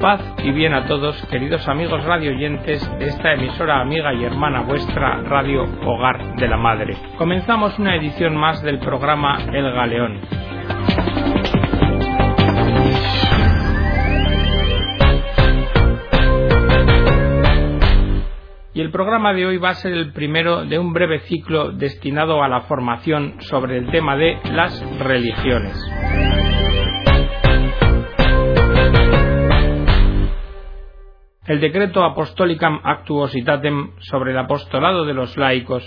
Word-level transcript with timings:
Paz 0.00 0.22
y 0.42 0.50
bien 0.52 0.72
a 0.72 0.86
todos, 0.86 1.14
queridos 1.26 1.68
amigos 1.68 2.02
radioyentes 2.04 2.80
de 2.98 3.04
esta 3.04 3.34
emisora 3.34 3.82
amiga 3.82 4.14
y 4.14 4.24
hermana 4.24 4.62
vuestra, 4.62 5.20
Radio 5.24 5.64
Hogar 5.84 6.36
de 6.36 6.48
la 6.48 6.56
Madre. 6.56 6.96
Comenzamos 7.18 7.78
una 7.78 7.96
edición 7.96 8.34
más 8.34 8.62
del 8.62 8.78
programa 8.78 9.38
El 9.52 9.70
Galeón. 9.70 10.20
Y 18.72 18.80
el 18.80 18.90
programa 18.90 19.34
de 19.34 19.44
hoy 19.44 19.58
va 19.58 19.70
a 19.70 19.74
ser 19.74 19.92
el 19.92 20.14
primero 20.14 20.64
de 20.64 20.78
un 20.78 20.94
breve 20.94 21.20
ciclo 21.20 21.72
destinado 21.72 22.42
a 22.42 22.48
la 22.48 22.62
formación 22.62 23.34
sobre 23.40 23.76
el 23.76 23.90
tema 23.90 24.16
de 24.16 24.38
las 24.50 24.82
religiones. 24.98 25.76
El 31.50 31.58
decreto 31.58 32.04
Apostolicam 32.04 32.78
Actuositatem 32.84 33.94
sobre 33.98 34.30
el 34.30 34.38
apostolado 34.38 35.04
de 35.04 35.14
los 35.14 35.36
laicos 35.36 35.82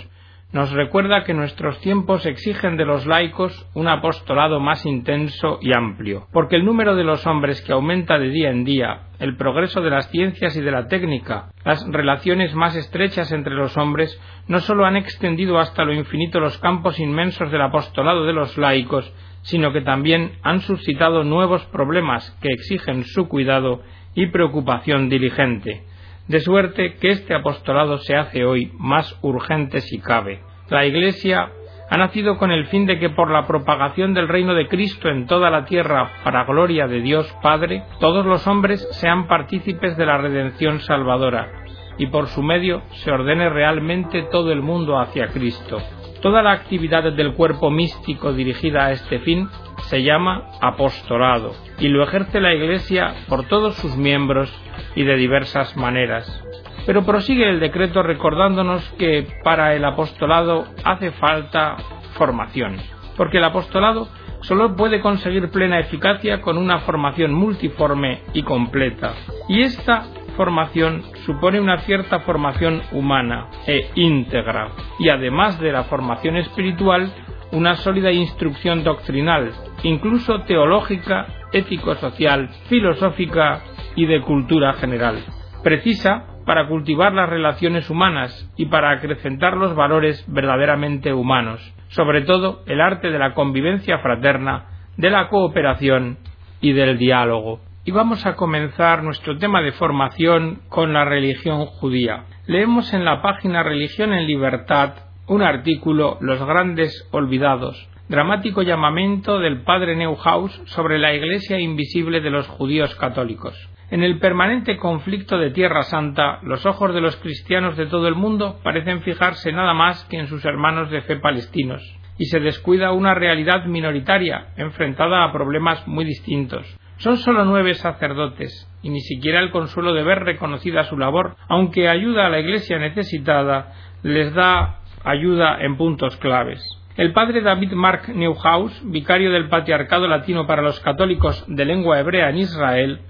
nos 0.52 0.70
recuerda 0.72 1.24
que 1.24 1.32
nuestros 1.32 1.80
tiempos 1.80 2.26
exigen 2.26 2.76
de 2.76 2.84
los 2.84 3.06
laicos 3.06 3.66
un 3.72 3.88
apostolado 3.88 4.60
más 4.60 4.84
intenso 4.84 5.58
y 5.62 5.72
amplio, 5.72 6.26
porque 6.34 6.56
el 6.56 6.66
número 6.66 6.94
de 6.94 7.04
los 7.04 7.26
hombres 7.26 7.62
que 7.62 7.72
aumenta 7.72 8.18
de 8.18 8.28
día 8.28 8.50
en 8.50 8.64
día, 8.64 9.08
el 9.18 9.38
progreso 9.38 9.80
de 9.80 9.88
las 9.88 10.10
ciencias 10.10 10.54
y 10.54 10.60
de 10.60 10.70
la 10.70 10.86
técnica, 10.86 11.48
las 11.64 11.82
relaciones 11.90 12.54
más 12.54 12.76
estrechas 12.76 13.32
entre 13.32 13.54
los 13.54 13.78
hombres, 13.78 14.20
no 14.48 14.60
sólo 14.60 14.84
han 14.84 14.96
extendido 14.96 15.58
hasta 15.58 15.86
lo 15.86 15.94
infinito 15.94 16.40
los 16.40 16.58
campos 16.58 17.00
inmensos 17.00 17.50
del 17.50 17.62
apostolado 17.62 18.26
de 18.26 18.34
los 18.34 18.58
laicos, 18.58 19.10
sino 19.40 19.72
que 19.72 19.80
también 19.80 20.32
han 20.42 20.60
suscitado 20.60 21.24
nuevos 21.24 21.64
problemas 21.66 22.30
que 22.42 22.48
exigen 22.50 23.04
su 23.04 23.28
cuidado 23.28 23.80
y 24.14 24.26
preocupación 24.28 25.08
diligente, 25.08 25.82
de 26.28 26.40
suerte 26.40 26.94
que 26.94 27.10
este 27.10 27.34
apostolado 27.34 27.98
se 27.98 28.16
hace 28.16 28.44
hoy 28.44 28.72
más 28.78 29.18
urgente 29.22 29.80
si 29.80 29.98
cabe. 29.98 30.40
La 30.70 30.86
Iglesia 30.86 31.50
ha 31.90 31.96
nacido 31.98 32.38
con 32.38 32.50
el 32.50 32.66
fin 32.66 32.86
de 32.86 32.98
que 32.98 33.10
por 33.10 33.30
la 33.30 33.46
propagación 33.46 34.14
del 34.14 34.28
reino 34.28 34.54
de 34.54 34.68
Cristo 34.68 35.08
en 35.08 35.26
toda 35.26 35.50
la 35.50 35.64
tierra 35.66 36.12
para 36.24 36.44
gloria 36.44 36.86
de 36.86 37.00
Dios 37.00 37.30
Padre, 37.42 37.82
todos 38.00 38.24
los 38.24 38.46
hombres 38.46 38.86
sean 38.92 39.26
partícipes 39.26 39.96
de 39.96 40.06
la 40.06 40.18
redención 40.18 40.80
salvadora, 40.80 41.64
y 41.98 42.06
por 42.06 42.28
su 42.28 42.42
medio 42.42 42.82
se 42.90 43.10
ordene 43.10 43.48
realmente 43.50 44.22
todo 44.30 44.50
el 44.52 44.62
mundo 44.62 44.98
hacia 44.98 45.28
Cristo. 45.28 45.78
Toda 46.24 46.40
la 46.40 46.52
actividad 46.52 47.12
del 47.12 47.34
cuerpo 47.34 47.70
místico 47.70 48.32
dirigida 48.32 48.86
a 48.86 48.92
este 48.92 49.18
fin 49.18 49.46
se 49.90 50.02
llama 50.02 50.48
apostolado 50.62 51.52
y 51.78 51.88
lo 51.88 52.02
ejerce 52.02 52.40
la 52.40 52.54
Iglesia 52.54 53.12
por 53.28 53.46
todos 53.46 53.74
sus 53.74 53.94
miembros 53.98 54.50
y 54.96 55.04
de 55.04 55.16
diversas 55.16 55.76
maneras. 55.76 56.42
Pero 56.86 57.04
prosigue 57.04 57.50
el 57.50 57.60
decreto 57.60 58.02
recordándonos 58.02 58.88
que 58.98 59.26
para 59.44 59.74
el 59.74 59.84
apostolado 59.84 60.64
hace 60.82 61.10
falta 61.10 61.76
formación, 62.14 62.78
porque 63.18 63.36
el 63.36 63.44
apostolado 63.44 64.08
solo 64.40 64.76
puede 64.76 65.02
conseguir 65.02 65.50
plena 65.50 65.78
eficacia 65.78 66.40
con 66.40 66.56
una 66.56 66.78
formación 66.78 67.34
multiforme 67.34 68.22
y 68.32 68.44
completa. 68.44 69.12
Y 69.46 69.60
esta 69.60 70.06
formación 70.36 71.02
supone 71.24 71.60
una 71.60 71.78
cierta 71.78 72.20
formación 72.20 72.82
humana 72.92 73.48
e 73.66 73.90
íntegra, 73.94 74.68
y 74.98 75.08
además 75.08 75.58
de 75.60 75.72
la 75.72 75.84
formación 75.84 76.36
espiritual, 76.36 77.12
una 77.52 77.76
sólida 77.76 78.10
instrucción 78.12 78.84
doctrinal, 78.84 79.52
incluso 79.82 80.40
teológica, 80.42 81.26
ético-social, 81.52 82.48
filosófica 82.68 83.62
y 83.96 84.06
de 84.06 84.20
cultura 84.20 84.74
general. 84.74 85.24
Precisa 85.62 86.26
para 86.44 86.68
cultivar 86.68 87.12
las 87.12 87.28
relaciones 87.28 87.88
humanas 87.88 88.50
y 88.56 88.66
para 88.66 88.90
acrecentar 88.90 89.56
los 89.56 89.74
valores 89.74 90.24
verdaderamente 90.28 91.12
humanos, 91.12 91.60
sobre 91.88 92.22
todo 92.22 92.62
el 92.66 92.80
arte 92.80 93.10
de 93.10 93.18
la 93.18 93.34
convivencia 93.34 93.98
fraterna, 93.98 94.66
de 94.96 95.10
la 95.10 95.28
cooperación 95.28 96.18
y 96.60 96.72
del 96.72 96.98
diálogo. 96.98 97.60
Y 97.86 97.90
vamos 97.90 98.24
a 98.24 98.34
comenzar 98.34 99.02
nuestro 99.02 99.36
tema 99.36 99.60
de 99.60 99.72
formación 99.72 100.62
con 100.70 100.94
la 100.94 101.04
religión 101.04 101.66
judía. 101.66 102.24
Leemos 102.46 102.94
en 102.94 103.04
la 103.04 103.20
página 103.20 103.62
Religión 103.62 104.14
en 104.14 104.26
Libertad 104.26 104.94
un 105.26 105.42
artículo 105.42 106.16
Los 106.22 106.42
grandes 106.46 107.06
olvidados, 107.10 107.86
dramático 108.08 108.62
llamamiento 108.62 109.38
del 109.38 109.64
padre 109.64 109.96
Neuhaus 109.96 110.62
sobre 110.64 110.98
la 110.98 111.12
Iglesia 111.12 111.60
invisible 111.60 112.22
de 112.22 112.30
los 112.30 112.48
judíos 112.48 112.94
católicos. 112.94 113.54
En 113.90 114.02
el 114.02 114.18
permanente 114.18 114.78
conflicto 114.78 115.36
de 115.36 115.50
Tierra 115.50 115.82
Santa, 115.82 116.38
los 116.42 116.64
ojos 116.64 116.94
de 116.94 117.02
los 117.02 117.16
cristianos 117.16 117.76
de 117.76 117.84
todo 117.84 118.08
el 118.08 118.14
mundo 118.14 118.60
parecen 118.64 119.02
fijarse 119.02 119.52
nada 119.52 119.74
más 119.74 120.04
que 120.06 120.18
en 120.18 120.28
sus 120.28 120.42
hermanos 120.46 120.90
de 120.90 121.02
fe 121.02 121.16
palestinos, 121.16 121.82
y 122.16 122.24
se 122.24 122.40
descuida 122.40 122.92
una 122.92 123.12
realidad 123.12 123.66
minoritaria 123.66 124.46
enfrentada 124.56 125.22
a 125.22 125.32
problemas 125.32 125.86
muy 125.86 126.06
distintos. 126.06 126.78
Son 126.98 127.16
solo 127.16 127.44
nueve 127.44 127.74
sacerdotes, 127.74 128.68
y 128.82 128.90
ni 128.90 129.00
siquiera 129.00 129.40
el 129.40 129.50
consuelo 129.50 129.92
de 129.92 130.04
ver 130.04 130.20
reconocida 130.20 130.84
su 130.84 130.96
labor, 130.96 131.36
aunque 131.48 131.88
ayuda 131.88 132.26
a 132.26 132.30
la 132.30 132.40
Iglesia 132.40 132.78
necesitada, 132.78 133.72
les 134.02 134.32
da 134.34 134.80
ayuda 135.04 135.58
en 135.60 135.76
puntos 135.76 136.16
claves. 136.16 136.62
El 136.96 137.12
padre 137.12 137.40
David 137.40 137.72
Mark 137.72 138.08
Neuhaus, 138.14 138.80
vicario 138.84 139.32
del 139.32 139.48
Patriarcado 139.48 140.06
Latino 140.06 140.46
para 140.46 140.62
los 140.62 140.78
católicos 140.80 141.44
de 141.48 141.64
lengua 141.64 141.98
hebrea 141.98 142.30
en 142.30 142.38
Israel, 142.38 143.00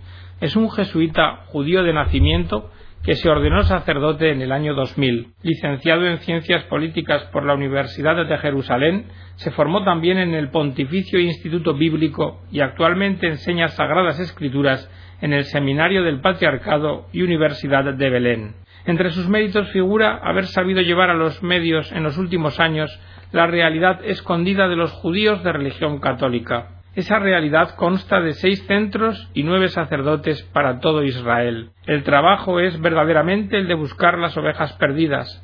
es 0.40 0.56
un 0.56 0.70
jesuita 0.70 1.44
judío 1.48 1.82
de 1.82 1.92
nacimiento 1.92 2.70
que 3.04 3.16
se 3.16 3.28
ordenó 3.28 3.62
sacerdote 3.64 4.30
en 4.30 4.40
el 4.40 4.50
año 4.50 4.74
2000. 4.74 5.34
Licenciado 5.42 6.06
en 6.06 6.18
Ciencias 6.18 6.64
Políticas 6.64 7.22
por 7.32 7.44
la 7.44 7.54
Universidad 7.54 8.16
de 8.26 8.38
Jerusalén, 8.38 9.06
se 9.36 9.50
formó 9.50 9.84
también 9.84 10.16
en 10.16 10.32
el 10.32 10.48
Pontificio 10.48 11.20
Instituto 11.20 11.74
Bíblico 11.74 12.40
y 12.50 12.60
actualmente 12.60 13.26
enseña 13.26 13.68
Sagradas 13.68 14.18
Escrituras 14.20 14.90
en 15.20 15.34
el 15.34 15.44
Seminario 15.44 16.02
del 16.02 16.20
Patriarcado 16.22 17.06
y 17.12 17.22
Universidad 17.22 17.84
de 17.94 18.10
Belén. 18.10 18.54
Entre 18.86 19.10
sus 19.10 19.28
méritos 19.28 19.70
figura 19.70 20.20
haber 20.22 20.46
sabido 20.46 20.80
llevar 20.80 21.10
a 21.10 21.14
los 21.14 21.42
medios 21.42 21.92
en 21.92 22.02
los 22.02 22.16
últimos 22.16 22.58
años 22.58 22.90
la 23.32 23.46
realidad 23.46 24.00
escondida 24.04 24.66
de 24.68 24.76
los 24.76 24.92
judíos 24.92 25.42
de 25.44 25.52
religión 25.52 25.98
católica. 26.00 26.82
Esa 26.96 27.18
realidad 27.18 27.74
consta 27.74 28.20
de 28.20 28.34
seis 28.34 28.64
centros 28.66 29.28
y 29.34 29.42
nueve 29.42 29.68
sacerdotes 29.68 30.42
para 30.52 30.78
todo 30.78 31.02
Israel. 31.02 31.70
El 31.86 32.04
trabajo 32.04 32.60
es 32.60 32.80
verdaderamente 32.80 33.58
el 33.58 33.66
de 33.66 33.74
buscar 33.74 34.16
las 34.16 34.36
ovejas 34.36 34.72
perdidas, 34.74 35.42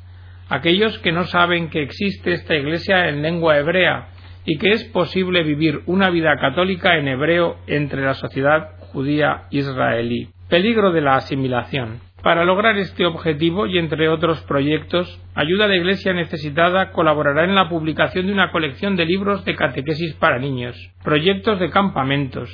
aquellos 0.49 0.97
que 0.99 1.11
no 1.11 1.25
saben 1.25 1.69
que 1.69 1.83
existe 1.83 2.31
esta 2.31 2.55
iglesia 2.55 3.09
en 3.09 3.21
lengua 3.21 3.57
hebrea 3.57 4.07
y 4.45 4.57
que 4.57 4.71
es 4.71 4.85
posible 4.85 5.43
vivir 5.43 5.81
una 5.87 6.09
vida 6.09 6.37
católica 6.39 6.97
en 6.97 7.09
hebreo 7.09 7.57
entre 7.67 8.01
la 8.01 8.13
sociedad 8.13 8.69
judía 8.93 9.43
israelí. 9.51 10.29
Peligro 10.49 10.91
de 10.91 11.01
la 11.01 11.17
asimilación. 11.17 11.99
Para 12.23 12.45
lograr 12.45 12.77
este 12.77 13.05
objetivo 13.07 13.65
y 13.65 13.79
entre 13.79 14.07
otros 14.07 14.41
proyectos, 14.41 15.19
Ayuda 15.33 15.65
a 15.65 15.67
la 15.69 15.75
Iglesia 15.75 16.13
Necesitada 16.13 16.91
colaborará 16.91 17.45
en 17.45 17.55
la 17.55 17.67
publicación 17.67 18.27
de 18.27 18.33
una 18.33 18.51
colección 18.51 18.95
de 18.95 19.05
libros 19.05 19.43
de 19.43 19.55
catequesis 19.55 20.13
para 20.15 20.37
niños, 20.37 20.75
proyectos 21.03 21.59
de 21.59 21.71
campamentos 21.71 22.49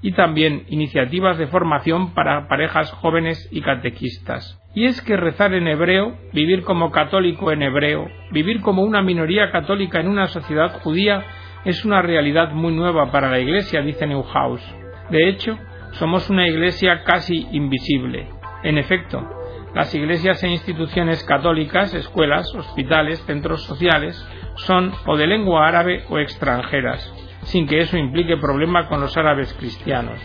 y 0.00 0.12
también 0.12 0.64
iniciativas 0.68 1.36
de 1.36 1.48
formación 1.48 2.14
para 2.14 2.48
parejas 2.48 2.90
jóvenes 2.92 3.46
y 3.52 3.60
catequistas. 3.60 4.58
Y 4.74 4.86
es 4.86 5.02
que 5.02 5.18
rezar 5.18 5.52
en 5.52 5.68
hebreo, 5.68 6.16
vivir 6.32 6.62
como 6.62 6.90
católico 6.90 7.52
en 7.52 7.62
hebreo, 7.62 8.06
vivir 8.30 8.62
como 8.62 8.82
una 8.84 9.02
minoría 9.02 9.50
católica 9.50 10.00
en 10.00 10.08
una 10.08 10.28
sociedad 10.28 10.80
judía, 10.80 11.24
es 11.66 11.84
una 11.84 12.00
realidad 12.00 12.52
muy 12.52 12.72
nueva 12.72 13.10
para 13.10 13.28
la 13.28 13.40
Iglesia, 13.40 13.82
dice 13.82 14.06
Neuhaus. 14.06 14.62
De 15.10 15.28
hecho, 15.28 15.58
somos 15.92 16.30
una 16.30 16.48
Iglesia 16.48 17.02
casi 17.04 17.48
invisible 17.52 18.39
en 18.62 18.78
efecto, 18.78 19.26
las 19.74 19.94
iglesias 19.94 20.42
e 20.42 20.48
instituciones 20.48 21.22
católicas, 21.24 21.94
escuelas, 21.94 22.52
hospitales, 22.54 23.24
centros 23.24 23.62
sociales, 23.62 24.26
son 24.56 24.92
o 25.06 25.16
de 25.16 25.26
lengua 25.26 25.68
árabe 25.68 26.04
o 26.08 26.18
extranjeras, 26.18 27.12
sin 27.42 27.66
que 27.66 27.80
eso 27.80 27.96
implique 27.96 28.36
problema 28.36 28.88
con 28.88 29.00
los 29.00 29.16
árabes 29.16 29.54
cristianos. 29.54 30.18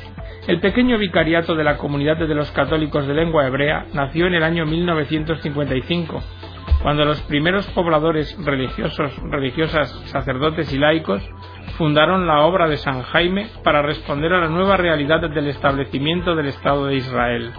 El 0.48 0.60
pequeño 0.60 0.98
vicariato 0.98 1.56
de 1.56 1.64
la 1.64 1.78
comunidad 1.78 2.18
de 2.18 2.36
los 2.36 2.52
católicos 2.52 3.08
de 3.08 3.14
lengua 3.14 3.48
hebrea 3.48 3.86
nació 3.94 4.28
en 4.28 4.36
el 4.36 4.44
año 4.44 4.66
1955, 4.66 6.24
cuando 6.82 7.06
los 7.06 7.22
primeros 7.22 7.66
pobladores 7.68 8.38
religiosos, 8.44 9.12
religiosas, 9.32 9.90
sacerdotes 10.06 10.72
y 10.74 10.78
laicos 10.78 11.28
fundaron 11.78 12.28
la 12.28 12.42
obra 12.42 12.68
de 12.68 12.78
San 12.78 13.02
Jaime 13.04 13.48
para 13.64 13.82
responder 13.82 14.34
a 14.34 14.42
la 14.42 14.50
nueva 14.50 14.78
realidad 14.78 15.22
del 15.22 15.48
establecimiento 15.48 16.36
del 16.36 16.48
Estado 16.48 16.88
de 16.88 16.96
Israel 16.96 17.52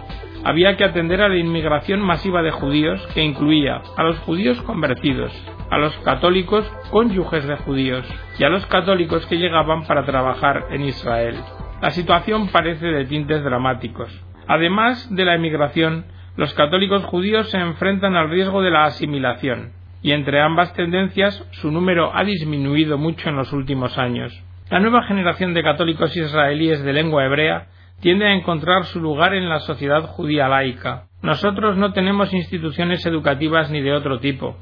había 0.47 0.77
que 0.77 0.85
atender 0.85 1.21
a 1.21 1.27
la 1.27 1.35
inmigración 1.35 1.99
masiva 1.99 2.41
de 2.41 2.51
judíos 2.51 3.05
que 3.13 3.21
incluía 3.21 3.81
a 3.97 4.03
los 4.03 4.17
judíos 4.19 4.61
convertidos, 4.61 5.33
a 5.69 5.77
los 5.77 5.93
católicos 5.97 6.65
cónyuges 6.89 7.45
de 7.45 7.57
judíos 7.57 8.07
y 8.39 8.45
a 8.45 8.49
los 8.49 8.65
católicos 8.67 9.25
que 9.25 9.39
llegaban 9.39 9.85
para 9.85 10.05
trabajar 10.05 10.67
en 10.71 10.83
Israel. 10.83 11.35
La 11.81 11.89
situación 11.89 12.47
parece 12.47 12.85
de 12.85 13.03
tintes 13.03 13.43
dramáticos. 13.43 14.09
Además 14.47 15.13
de 15.13 15.25
la 15.25 15.35
emigración, 15.35 16.05
los 16.37 16.53
católicos 16.53 17.03
judíos 17.03 17.49
se 17.49 17.57
enfrentan 17.57 18.15
al 18.15 18.29
riesgo 18.29 18.61
de 18.61 18.71
la 18.71 18.85
asimilación, 18.85 19.73
y 20.01 20.13
entre 20.13 20.39
ambas 20.39 20.71
tendencias 20.75 21.45
su 21.51 21.71
número 21.71 22.15
ha 22.15 22.23
disminuido 22.23 22.97
mucho 22.97 23.27
en 23.27 23.35
los 23.35 23.51
últimos 23.51 23.97
años. 23.97 24.31
La 24.69 24.79
nueva 24.79 25.03
generación 25.03 25.53
de 25.53 25.63
católicos 25.63 26.15
israelíes 26.15 26.81
de 26.85 26.93
lengua 26.93 27.25
hebrea 27.25 27.67
tiende 27.99 28.27
a 28.27 28.33
encontrar 28.33 28.85
su 28.85 28.99
lugar 28.99 29.33
en 29.33 29.49
la 29.49 29.59
sociedad 29.59 30.03
judía 30.03 30.47
laica. 30.47 31.07
Nosotros 31.21 31.77
no 31.77 31.93
tenemos 31.93 32.33
instituciones 32.33 33.05
educativas 33.05 33.71
ni 33.71 33.81
de 33.81 33.93
otro 33.93 34.19
tipo. 34.19 34.55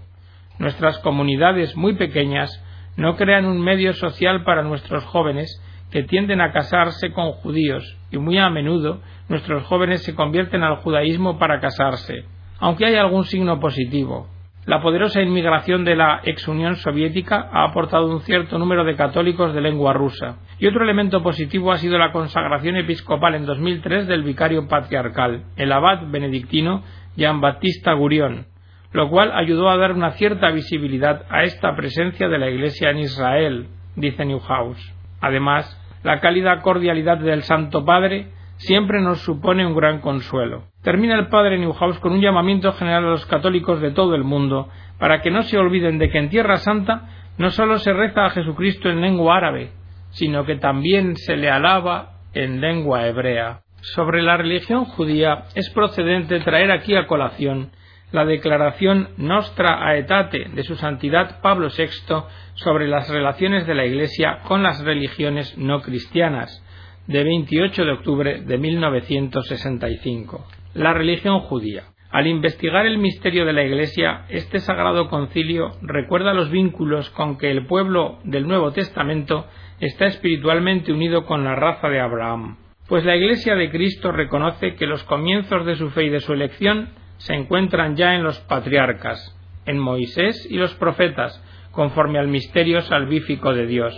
Nuestras 0.58 1.00
comunidades 1.00 1.76
muy 1.76 1.96
pequeñas 1.96 2.64
no 2.96 3.18
crean 3.18 3.46
un 3.46 3.62
medio 3.62 3.94
social 3.94 4.44
para 4.44 4.64
nuestros 4.64 5.04
jóvenes 5.04 5.62
que 5.92 6.04
tienden 6.04 6.42
a 6.42 6.52
casarse 6.52 7.12
con 7.12 7.32
judíos 7.34 7.98
y 8.12 8.18
muy 8.18 8.38
a 8.38 8.50
menudo 8.50 9.02
nuestros 9.28 9.64
jóvenes 9.64 10.04
se 10.04 10.16
convierten 10.16 10.64
al 10.64 10.78
judaísmo 10.78 11.38
para 11.38 11.60
casarse, 11.60 12.26
aunque 12.60 12.86
hay 12.86 12.96
algún 12.96 13.26
signo 13.26 13.60
positivo. 13.60 14.28
La 14.66 14.82
poderosa 14.82 15.22
inmigración 15.22 15.86
de 15.86 15.96
la 15.96 16.22
ex 16.24 16.48
Unión 16.48 16.76
Soviética 16.78 17.50
ha 17.54 17.66
aportado 17.66 18.08
un 18.08 18.22
cierto 18.22 18.58
número 18.58 18.84
de 18.84 18.96
católicos 18.96 19.54
de 19.54 19.62
lengua 19.62 19.94
rusa. 19.94 20.38
Y 20.58 20.66
otro 20.66 20.84
elemento 20.84 21.22
positivo 21.22 21.72
ha 21.72 21.78
sido 21.78 22.00
la 22.00 22.12
consagración 22.12 22.76
episcopal 22.76 23.36
en 23.36 23.46
2003 23.46 24.08
del 24.08 24.24
vicario 24.24 24.68
patriarcal, 24.68 25.44
el 25.56 25.72
abad 25.72 26.08
benedictino 26.08 26.82
Jean 27.16 27.42
Baptista 27.42 27.94
Gurion, 27.94 28.48
lo 28.92 29.08
cual 29.12 29.34
ayudó 29.36 29.70
a 29.70 29.78
dar 29.78 29.92
una 29.92 30.14
cierta 30.14 30.50
visibilidad 30.50 31.26
a 31.30 31.44
esta 31.44 31.76
presencia 31.76 32.28
de 32.28 32.40
la 32.40 32.50
Iglesia 32.50 32.90
en 32.90 32.98
Israel, 32.98 33.68
dice 33.96 34.26
Newhouse. 34.26 34.96
Además, 35.22 35.80
la 36.04 36.20
cálida 36.22 36.62
cordialidad 36.64 37.20
del 37.20 37.44
Santo 37.44 37.86
Padre 37.86 38.30
siempre 38.58 39.02
nos 39.02 39.20
supone 39.22 39.66
un 39.66 39.76
gran 39.76 40.00
consuelo. 40.02 40.64
Termina 40.82 41.16
el 41.16 41.28
padre 41.28 41.58
Newhouse 41.58 42.00
con 42.00 42.14
un 42.14 42.22
llamamiento 42.22 42.72
general 42.74 43.06
a 43.06 43.10
los 43.10 43.26
católicos 43.26 43.82
de 43.82 43.92
todo 43.92 44.16
el 44.16 44.24
mundo 44.24 44.70
para 45.00 45.22
que 45.22 45.32
no 45.32 45.44
se 45.44 45.58
olviden 45.58 45.98
de 45.98 46.10
que 46.10 46.20
en 46.20 46.30
Tierra 46.30 46.58
Santa 46.58 47.10
no 47.38 47.50
solo 47.50 47.78
se 47.80 47.94
reza 47.94 48.26
a 48.26 48.30
Jesucristo 48.30 48.90
en 48.90 49.02
lengua 49.02 49.38
árabe, 49.38 49.72
sino 50.12 50.46
que 50.46 50.56
también 50.56 51.16
se 51.18 51.36
le 51.36 51.50
alaba 51.50 52.20
en 52.34 52.62
lengua 52.62 53.08
hebrea. 53.08 53.62
Sobre 53.82 54.22
la 54.22 54.38
religión 54.38 54.86
judía 54.86 55.44
es 55.54 55.70
procedente 55.70 56.40
traer 56.40 56.72
aquí 56.72 56.96
a 56.96 57.08
colación 57.08 57.72
la 58.12 58.26
declaración 58.26 59.10
Nostra 59.18 59.86
Aetate 59.86 60.48
de 60.54 60.64
su 60.64 60.76
santidad 60.76 61.42
Pablo 61.42 61.68
VI 61.76 62.24
sobre 62.54 62.88
las 62.88 63.10
relaciones 63.10 63.68
de 63.68 63.76
la 63.76 63.86
Iglesia 63.86 64.40
con 64.48 64.64
las 64.64 64.82
religiones 64.84 65.58
no 65.58 65.82
cristianas, 65.82 66.65
de 67.08 67.24
28 67.24 67.86
de 67.86 67.92
octubre 67.92 68.42
de 68.42 68.58
1965. 68.58 70.46
La 70.74 70.94
religión 70.94 71.40
judía. 71.42 71.84
Al 72.12 72.28
investigar 72.28 72.86
el 72.86 72.98
misterio 72.98 73.46
de 73.46 73.54
la 73.54 73.64
Iglesia, 73.64 74.26
este 74.30 74.60
sagrado 74.60 75.10
concilio 75.10 75.72
recuerda 75.82 76.34
los 76.34 76.50
vínculos 76.50 77.10
con 77.12 77.38
que 77.38 77.52
el 77.52 77.66
pueblo 77.66 78.20
del 78.24 78.48
Nuevo 78.48 78.72
Testamento 78.72 79.46
está 79.80 80.06
espiritualmente 80.08 80.94
unido 80.94 81.26
con 81.26 81.44
la 81.44 81.56
raza 81.56 81.90
de 81.90 82.00
Abraham. 82.00 82.58
Pues 82.88 83.04
la 83.04 83.16
Iglesia 83.16 83.56
de 83.56 83.70
Cristo 83.70 84.12
reconoce 84.12 84.76
que 84.76 84.88
los 84.88 85.04
comienzos 85.04 85.66
de 85.66 85.76
su 85.76 85.90
fe 85.90 86.06
y 86.06 86.10
de 86.10 86.22
su 86.22 86.34
elección 86.34 86.90
se 87.18 87.34
encuentran 87.34 87.96
ya 87.96 88.16
en 88.16 88.24
los 88.24 88.40
patriarcas, 88.42 89.36
en 89.66 89.80
Moisés 89.80 90.48
y 90.50 90.58
los 90.58 90.74
profetas, 90.76 91.44
conforme 91.72 92.20
al 92.20 92.28
misterio 92.28 92.82
salvífico 92.82 93.54
de 93.54 93.68
Dios 93.68 93.96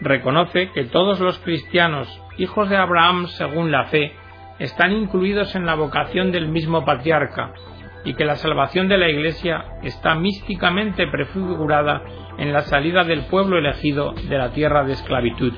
reconoce 0.00 0.70
que 0.72 0.84
todos 0.84 1.20
los 1.20 1.38
cristianos, 1.38 2.08
hijos 2.38 2.68
de 2.68 2.76
Abraham 2.76 3.26
según 3.28 3.70
la 3.70 3.84
fe, 3.86 4.12
están 4.58 4.92
incluidos 4.92 5.54
en 5.54 5.66
la 5.66 5.74
vocación 5.74 6.32
del 6.32 6.48
mismo 6.48 6.84
patriarca 6.84 7.52
y 8.04 8.14
que 8.14 8.24
la 8.24 8.36
salvación 8.36 8.88
de 8.88 8.98
la 8.98 9.08
Iglesia 9.08 9.64
está 9.82 10.14
místicamente 10.14 11.06
prefigurada 11.08 12.02
en 12.38 12.52
la 12.52 12.62
salida 12.62 13.04
del 13.04 13.22
pueblo 13.22 13.58
elegido 13.58 14.12
de 14.28 14.38
la 14.38 14.50
tierra 14.52 14.84
de 14.84 14.92
esclavitud. 14.92 15.52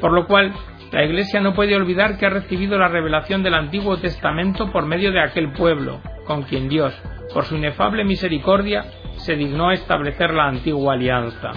Por 0.00 0.12
lo 0.12 0.26
cual, 0.26 0.52
la 0.90 1.04
Iglesia 1.04 1.40
no 1.40 1.54
puede 1.54 1.76
olvidar 1.76 2.18
que 2.18 2.26
ha 2.26 2.30
recibido 2.30 2.78
la 2.78 2.88
revelación 2.88 3.42
del 3.42 3.54
Antiguo 3.54 3.98
Testamento 3.98 4.72
por 4.72 4.86
medio 4.86 5.12
de 5.12 5.20
aquel 5.20 5.52
pueblo, 5.52 6.00
con 6.24 6.42
quien 6.42 6.68
Dios, 6.68 6.94
por 7.32 7.44
su 7.44 7.56
inefable 7.56 8.04
misericordia, 8.04 8.84
se 9.16 9.36
dignó 9.36 9.70
establecer 9.70 10.32
la 10.32 10.48
antigua 10.48 10.94
alianza 10.94 11.52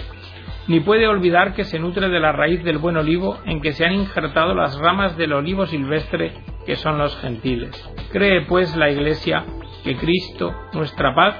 ni 0.67 0.81
puede 0.81 1.07
olvidar 1.07 1.53
que 1.53 1.63
se 1.63 1.79
nutre 1.79 2.09
de 2.09 2.19
la 2.19 2.33
raíz 2.33 2.63
del 2.63 2.77
buen 2.77 2.97
olivo 2.97 3.37
en 3.45 3.61
que 3.61 3.73
se 3.73 3.85
han 3.85 3.93
injertado 3.93 4.53
las 4.53 4.77
ramas 4.77 5.17
del 5.17 5.33
olivo 5.33 5.65
silvestre 5.65 6.33
que 6.65 6.75
son 6.75 6.97
los 6.97 7.15
gentiles. 7.17 7.71
Cree 8.11 8.45
pues 8.45 8.75
la 8.75 8.89
Iglesia 8.89 9.45
que 9.83 9.95
Cristo, 9.95 10.53
nuestra 10.73 11.15
paz, 11.15 11.35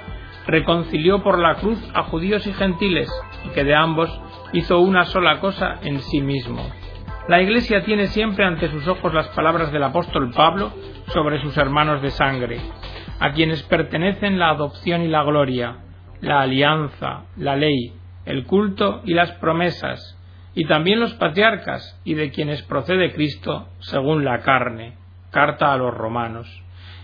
reconcilió 0.47 1.21
por 1.21 1.39
la 1.39 1.56
cruz 1.56 1.77
a 1.94 2.03
judíos 2.03 2.47
y 2.47 2.53
gentiles 2.53 3.09
y 3.45 3.50
que 3.50 3.65
de 3.65 3.75
ambos 3.75 4.09
hizo 4.53 4.79
una 4.79 5.03
sola 5.06 5.41
cosa 5.41 5.80
en 5.83 6.00
sí 6.00 6.21
mismo. 6.21 6.65
La 7.27 7.41
Iglesia 7.41 7.83
tiene 7.83 8.07
siempre 8.07 8.45
ante 8.45 8.69
sus 8.69 8.88
ojos 8.88 9.13
las 9.13 9.27
palabras 9.30 9.73
del 9.73 9.83
apóstol 9.83 10.31
Pablo 10.31 10.71
sobre 11.07 11.41
sus 11.41 11.57
hermanos 11.57 12.01
de 12.01 12.12
sangre, 12.12 12.62
a 13.19 13.33
quienes 13.33 13.63
pertenecen 13.63 14.39
la 14.39 14.51
adopción 14.51 15.01
y 15.01 15.09
la 15.09 15.23
gloria, 15.23 15.80
la 16.21 16.39
alianza, 16.39 17.25
la 17.35 17.57
ley, 17.57 17.91
el 18.27 18.45
culto 18.45 19.01
y 19.06 19.13
las 19.13 19.31
promesas, 19.33 20.18
y 20.53 20.65
también 20.65 21.00
los 21.00 21.13
patriarcas 21.13 22.00
y 22.03 22.13
de 22.15 22.29
quienes 22.31 22.62
procede 22.63 23.13
Cristo 23.13 23.69
según 23.79 24.25
la 24.25 24.39
carne. 24.39 24.95
Carta 25.31 25.71
a 25.71 25.77
los 25.77 25.94
romanos. 25.94 26.47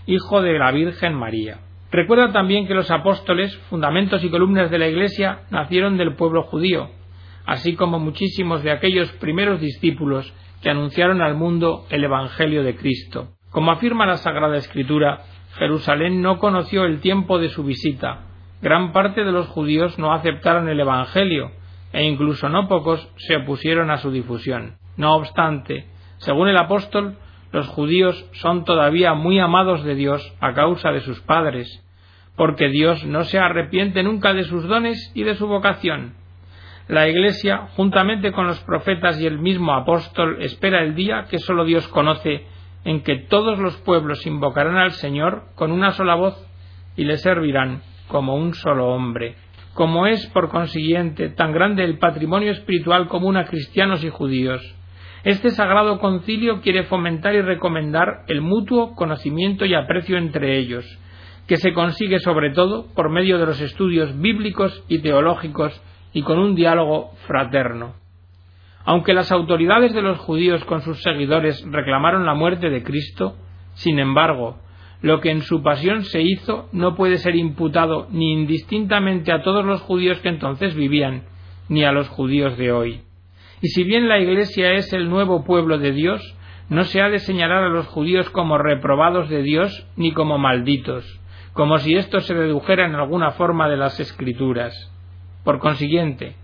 Hijo 0.06 0.42
de 0.42 0.58
la 0.58 0.70
Virgen 0.70 1.14
María. 1.14 1.58
Recuerda 1.90 2.32
también 2.32 2.66
que 2.66 2.74
los 2.74 2.90
apóstoles, 2.90 3.56
fundamentos 3.70 4.24
y 4.24 4.28
columnas 4.28 4.70
de 4.70 4.78
la 4.78 4.88
Iglesia, 4.88 5.42
nacieron 5.50 5.96
del 5.96 6.14
pueblo 6.14 6.42
judío, 6.42 6.90
así 7.46 7.76
como 7.76 8.00
muchísimos 8.00 8.62
de 8.62 8.72
aquellos 8.72 9.12
primeros 9.12 9.60
discípulos 9.60 10.32
que 10.60 10.70
anunciaron 10.70 11.22
al 11.22 11.36
mundo 11.36 11.86
el 11.90 12.02
Evangelio 12.04 12.64
de 12.64 12.74
Cristo. 12.74 13.28
Como 13.50 13.70
afirma 13.70 14.06
la 14.06 14.16
Sagrada 14.16 14.56
Escritura, 14.56 15.20
Jerusalén 15.54 16.20
no 16.20 16.38
conoció 16.38 16.84
el 16.84 17.00
tiempo 17.00 17.38
de 17.38 17.50
su 17.50 17.62
visita, 17.62 18.23
gran 18.64 18.92
parte 18.92 19.24
de 19.24 19.30
los 19.30 19.46
judíos 19.48 19.98
no 19.98 20.14
aceptaron 20.14 20.70
el 20.70 20.80
Evangelio 20.80 21.50
e 21.92 22.04
incluso 22.04 22.48
no 22.48 22.66
pocos 22.66 23.06
se 23.18 23.36
opusieron 23.36 23.90
a 23.90 23.98
su 23.98 24.10
difusión. 24.10 24.78
No 24.96 25.14
obstante, 25.16 25.86
según 26.16 26.48
el 26.48 26.56
apóstol, 26.56 27.18
los 27.52 27.68
judíos 27.68 28.26
son 28.32 28.64
todavía 28.64 29.12
muy 29.12 29.38
amados 29.38 29.84
de 29.84 29.94
Dios 29.94 30.34
a 30.40 30.54
causa 30.54 30.92
de 30.92 31.00
sus 31.00 31.20
padres, 31.20 31.84
porque 32.36 32.70
Dios 32.70 33.04
no 33.04 33.24
se 33.24 33.38
arrepiente 33.38 34.02
nunca 34.02 34.32
de 34.32 34.44
sus 34.44 34.66
dones 34.66 35.12
y 35.14 35.24
de 35.24 35.34
su 35.34 35.46
vocación. 35.46 36.14
La 36.88 37.06
Iglesia, 37.06 37.68
juntamente 37.76 38.32
con 38.32 38.46
los 38.46 38.60
profetas 38.60 39.20
y 39.20 39.26
el 39.26 39.38
mismo 39.38 39.74
apóstol, 39.74 40.38
espera 40.40 40.82
el 40.82 40.94
día 40.94 41.26
que 41.28 41.38
sólo 41.38 41.66
Dios 41.66 41.86
conoce, 41.88 42.46
en 42.86 43.02
que 43.02 43.16
todos 43.16 43.58
los 43.58 43.76
pueblos 43.82 44.26
invocarán 44.26 44.78
al 44.78 44.92
Señor 44.92 45.44
con 45.54 45.70
una 45.70 45.90
sola 45.90 46.14
voz 46.14 46.34
y 46.96 47.04
le 47.04 47.18
servirán 47.18 47.82
como 48.08 48.36
un 48.36 48.54
solo 48.54 48.88
hombre. 48.88 49.36
Como 49.74 50.06
es, 50.06 50.26
por 50.28 50.50
consiguiente, 50.50 51.30
tan 51.30 51.52
grande 51.52 51.84
el 51.84 51.98
patrimonio 51.98 52.52
espiritual 52.52 53.08
común 53.08 53.36
a 53.36 53.44
cristianos 53.44 54.04
y 54.04 54.10
judíos, 54.10 54.62
este 55.24 55.50
sagrado 55.50 55.98
concilio 56.00 56.60
quiere 56.60 56.84
fomentar 56.84 57.34
y 57.34 57.40
recomendar 57.40 58.24
el 58.28 58.42
mutuo 58.42 58.94
conocimiento 58.94 59.64
y 59.64 59.74
aprecio 59.74 60.18
entre 60.18 60.58
ellos, 60.58 60.84
que 61.48 61.56
se 61.56 61.72
consigue 61.72 62.20
sobre 62.20 62.50
todo 62.50 62.86
por 62.94 63.08
medio 63.08 63.38
de 63.38 63.46
los 63.46 63.60
estudios 63.60 64.18
bíblicos 64.20 64.84
y 64.86 64.98
teológicos 64.98 65.82
y 66.12 66.22
con 66.22 66.38
un 66.38 66.54
diálogo 66.54 67.12
fraterno. 67.26 67.94
Aunque 68.84 69.14
las 69.14 69.32
autoridades 69.32 69.94
de 69.94 70.02
los 70.02 70.18
judíos 70.18 70.62
con 70.66 70.82
sus 70.82 71.02
seguidores 71.02 71.64
reclamaron 71.70 72.26
la 72.26 72.34
muerte 72.34 72.68
de 72.68 72.82
Cristo, 72.82 73.36
sin 73.72 73.98
embargo, 73.98 74.58
lo 75.04 75.20
que 75.20 75.30
en 75.30 75.42
su 75.42 75.62
pasión 75.62 76.04
se 76.04 76.22
hizo 76.22 76.66
no 76.72 76.94
puede 76.94 77.18
ser 77.18 77.36
imputado 77.36 78.06
ni 78.10 78.32
indistintamente 78.32 79.32
a 79.32 79.42
todos 79.42 79.62
los 79.62 79.82
judíos 79.82 80.18
que 80.20 80.30
entonces 80.30 80.74
vivían, 80.74 81.24
ni 81.68 81.84
a 81.84 81.92
los 81.92 82.08
judíos 82.08 82.56
de 82.56 82.72
hoy. 82.72 83.02
Y 83.60 83.68
si 83.68 83.84
bien 83.84 84.08
la 84.08 84.18
Iglesia 84.18 84.72
es 84.72 84.94
el 84.94 85.10
nuevo 85.10 85.44
pueblo 85.44 85.76
de 85.76 85.92
Dios, 85.92 86.22
no 86.70 86.84
se 86.84 87.02
ha 87.02 87.10
de 87.10 87.18
señalar 87.18 87.64
a 87.64 87.68
los 87.68 87.86
judíos 87.86 88.30
como 88.30 88.56
reprobados 88.56 89.28
de 89.28 89.42
Dios 89.42 89.86
ni 89.94 90.12
como 90.12 90.38
malditos, 90.38 91.04
como 91.52 91.76
si 91.76 91.96
esto 91.96 92.20
se 92.20 92.32
dedujera 92.32 92.86
en 92.86 92.94
alguna 92.94 93.32
forma 93.32 93.68
de 93.68 93.76
las 93.76 94.00
Escrituras. 94.00 94.72
Por 95.44 95.58
consiguiente, 95.58 96.34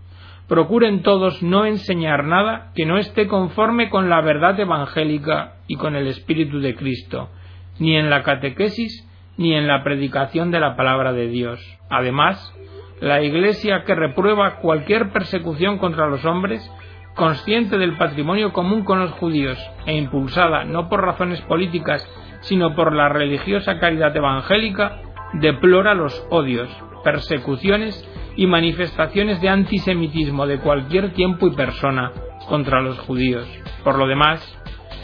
procuren 0.49 1.00
todos 1.00 1.43
no 1.43 1.64
enseñar 1.64 2.25
nada 2.25 2.73
que 2.75 2.85
no 2.85 2.99
esté 2.99 3.26
conforme 3.26 3.88
con 3.88 4.11
la 4.11 4.21
verdad 4.21 4.61
evangélica 4.61 5.55
y 5.67 5.76
con 5.76 5.97
el 5.97 6.09
Espíritu 6.09 6.61
de 6.61 6.75
Cristo, 6.75 7.31
ni 7.80 7.96
en 7.96 8.08
la 8.10 8.22
catequesis, 8.22 9.06
ni 9.37 9.54
en 9.54 9.66
la 9.66 9.82
predicación 9.82 10.52
de 10.52 10.60
la 10.60 10.76
palabra 10.76 11.12
de 11.12 11.26
Dios. 11.26 11.60
Además, 11.88 12.54
la 13.00 13.22
Iglesia 13.22 13.84
que 13.84 13.94
reprueba 13.94 14.56
cualquier 14.56 15.10
persecución 15.10 15.78
contra 15.78 16.06
los 16.06 16.25
hombres 16.25 16.70
consciente 17.14 17.78
del 17.78 17.96
patrimonio 17.96 18.52
común 18.52 18.84
con 18.84 19.00
los 19.00 19.10
judíos 19.12 19.58
e 19.87 19.96
impulsada 19.96 20.64
no 20.64 20.88
por 20.88 21.02
razones 21.02 21.40
políticas, 21.42 22.06
sino 22.42 22.75
por 22.75 22.94
la 22.94 23.08
religiosa 23.08 23.78
caridad 23.78 24.16
evangélica, 24.16 25.00
deplora 25.32 25.94
los 25.94 26.26
odios, 26.30 26.68
persecuciones 27.02 28.06
y 28.37 28.46
manifestaciones 28.46 29.40
de 29.40 29.49
antisemitismo 29.49 30.46
de 30.46 30.58
cualquier 30.58 31.12
tiempo 31.12 31.46
y 31.46 31.54
persona 31.54 32.12
contra 32.49 32.80
los 32.80 32.99
judíos. 33.00 33.49
Por 33.84 33.99
lo 33.99 34.06
demás, 34.06 34.60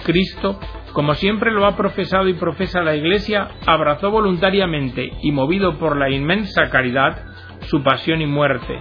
Cristo, 0.06 0.60
como 0.92 1.14
siempre 1.14 1.50
lo 1.50 1.66
ha 1.66 1.76
profesado 1.76 2.28
y 2.28 2.34
profesa 2.34 2.80
la 2.80 2.94
Iglesia, 2.94 3.48
abrazó 3.66 4.12
voluntariamente 4.12 5.12
y 5.20 5.32
movido 5.32 5.78
por 5.78 5.96
la 5.96 6.10
inmensa 6.10 6.70
caridad 6.70 7.24
su 7.62 7.82
pasión 7.82 8.22
y 8.22 8.26
muerte, 8.26 8.78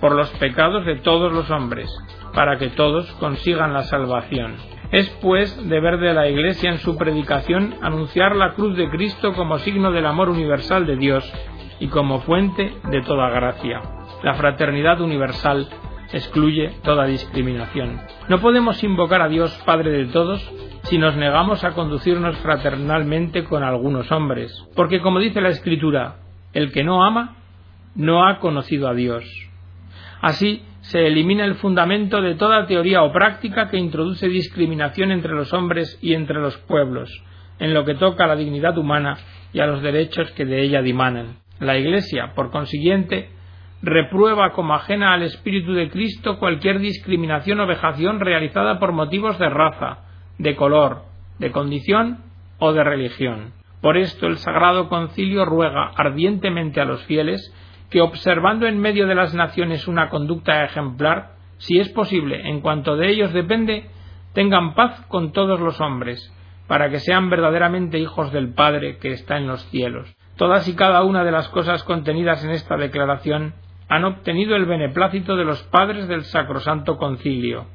por 0.00 0.14
los 0.14 0.30
pecados 0.38 0.86
de 0.86 0.94
todos 0.96 1.32
los 1.32 1.50
hombres, 1.50 1.90
para 2.32 2.58
que 2.58 2.68
todos 2.68 3.10
consigan 3.14 3.72
la 3.72 3.82
salvación. 3.82 4.54
Es 4.92 5.10
pues 5.20 5.68
deber 5.68 5.98
de 5.98 6.14
la 6.14 6.28
Iglesia 6.28 6.70
en 6.70 6.78
su 6.78 6.96
predicación 6.96 7.74
anunciar 7.82 8.36
la 8.36 8.54
cruz 8.54 8.76
de 8.76 8.88
Cristo 8.88 9.32
como 9.32 9.58
signo 9.58 9.90
del 9.90 10.06
amor 10.06 10.30
universal 10.30 10.86
de 10.86 10.96
Dios 10.96 11.30
y 11.80 11.88
como 11.88 12.20
fuente 12.20 12.72
de 12.90 13.02
toda 13.02 13.30
gracia. 13.30 13.82
La 14.22 14.34
fraternidad 14.34 15.00
universal 15.00 15.68
excluye 16.12 16.70
toda 16.84 17.06
discriminación. 17.06 18.00
No 18.28 18.40
podemos 18.40 18.82
invocar 18.82 19.22
a 19.22 19.28
Dios 19.28 19.52
Padre 19.66 19.90
de 19.90 20.06
todos 20.06 20.40
si 20.84 20.98
nos 20.98 21.16
negamos 21.16 21.64
a 21.64 21.72
conducirnos 21.72 22.36
fraternalmente 22.38 23.44
con 23.44 23.62
algunos 23.62 24.10
hombres, 24.12 24.52
porque 24.74 25.00
como 25.00 25.18
dice 25.18 25.40
la 25.40 25.50
Escritura, 25.50 26.16
el 26.52 26.72
que 26.72 26.84
no 26.84 27.04
ama 27.04 27.36
no 27.94 28.26
ha 28.26 28.38
conocido 28.38 28.88
a 28.88 28.94
Dios. 28.94 29.24
Así, 30.20 30.62
se 30.80 31.06
elimina 31.06 31.44
el 31.44 31.56
fundamento 31.56 32.22
de 32.22 32.34
toda 32.34 32.66
teoría 32.66 33.02
o 33.02 33.12
práctica 33.12 33.68
que 33.68 33.76
introduce 33.76 34.28
discriminación 34.28 35.12
entre 35.12 35.34
los 35.34 35.52
hombres 35.52 35.98
y 36.00 36.14
entre 36.14 36.40
los 36.40 36.56
pueblos, 36.58 37.22
en 37.58 37.74
lo 37.74 37.84
que 37.84 37.94
toca 37.94 38.24
a 38.24 38.28
la 38.28 38.36
dignidad 38.36 38.78
humana 38.78 39.18
y 39.52 39.60
a 39.60 39.66
los 39.66 39.82
derechos 39.82 40.30
que 40.32 40.44
de 40.44 40.62
ella 40.62 40.80
dimanan. 40.80 41.40
La 41.60 41.76
Iglesia, 41.76 42.32
por 42.34 42.50
consiguiente, 42.50 43.30
reprueba 43.82 44.52
como 44.52 44.74
ajena 44.74 45.12
al 45.12 45.22
Espíritu 45.22 45.72
de 45.72 45.90
Cristo 45.90 46.38
cualquier 46.38 46.78
discriminación 46.78 47.60
o 47.60 47.66
vejación 47.66 48.20
realizada 48.20 48.78
por 48.78 48.92
motivos 48.92 49.38
de 49.38 49.48
raza, 49.48 50.07
de 50.38 50.56
color, 50.56 51.02
de 51.38 51.52
condición 51.52 52.18
o 52.58 52.72
de 52.72 52.84
religión. 52.84 53.52
Por 53.80 53.96
esto 53.96 54.26
el 54.26 54.38
Sagrado 54.38 54.88
Concilio 54.88 55.44
ruega 55.44 55.92
ardientemente 55.96 56.80
a 56.80 56.84
los 56.84 57.04
fieles 57.04 57.54
que 57.90 58.00
observando 58.00 58.66
en 58.66 58.78
medio 58.78 59.06
de 59.06 59.14
las 59.14 59.34
naciones 59.34 59.88
una 59.88 60.10
conducta 60.10 60.64
ejemplar, 60.64 61.32
si 61.58 61.78
es 61.78 61.88
posible, 61.90 62.48
en 62.48 62.60
cuanto 62.60 62.96
de 62.96 63.10
ellos 63.10 63.32
depende, 63.32 63.88
tengan 64.34 64.74
paz 64.74 65.00
con 65.08 65.32
todos 65.32 65.58
los 65.60 65.80
hombres, 65.80 66.32
para 66.66 66.90
que 66.90 67.00
sean 67.00 67.30
verdaderamente 67.30 67.98
hijos 67.98 68.30
del 68.30 68.52
Padre 68.52 68.98
que 68.98 69.12
está 69.12 69.38
en 69.38 69.46
los 69.46 69.64
cielos. 69.70 70.14
Todas 70.36 70.68
y 70.68 70.76
cada 70.76 71.02
una 71.02 71.24
de 71.24 71.32
las 71.32 71.48
cosas 71.48 71.82
contenidas 71.82 72.44
en 72.44 72.50
esta 72.50 72.76
declaración 72.76 73.54
han 73.88 74.04
obtenido 74.04 74.54
el 74.54 74.66
beneplácito 74.66 75.34
de 75.36 75.44
los 75.44 75.62
padres 75.64 76.08
del 76.08 76.24
Sacrosanto 76.24 76.98
Concilio, 76.98 77.66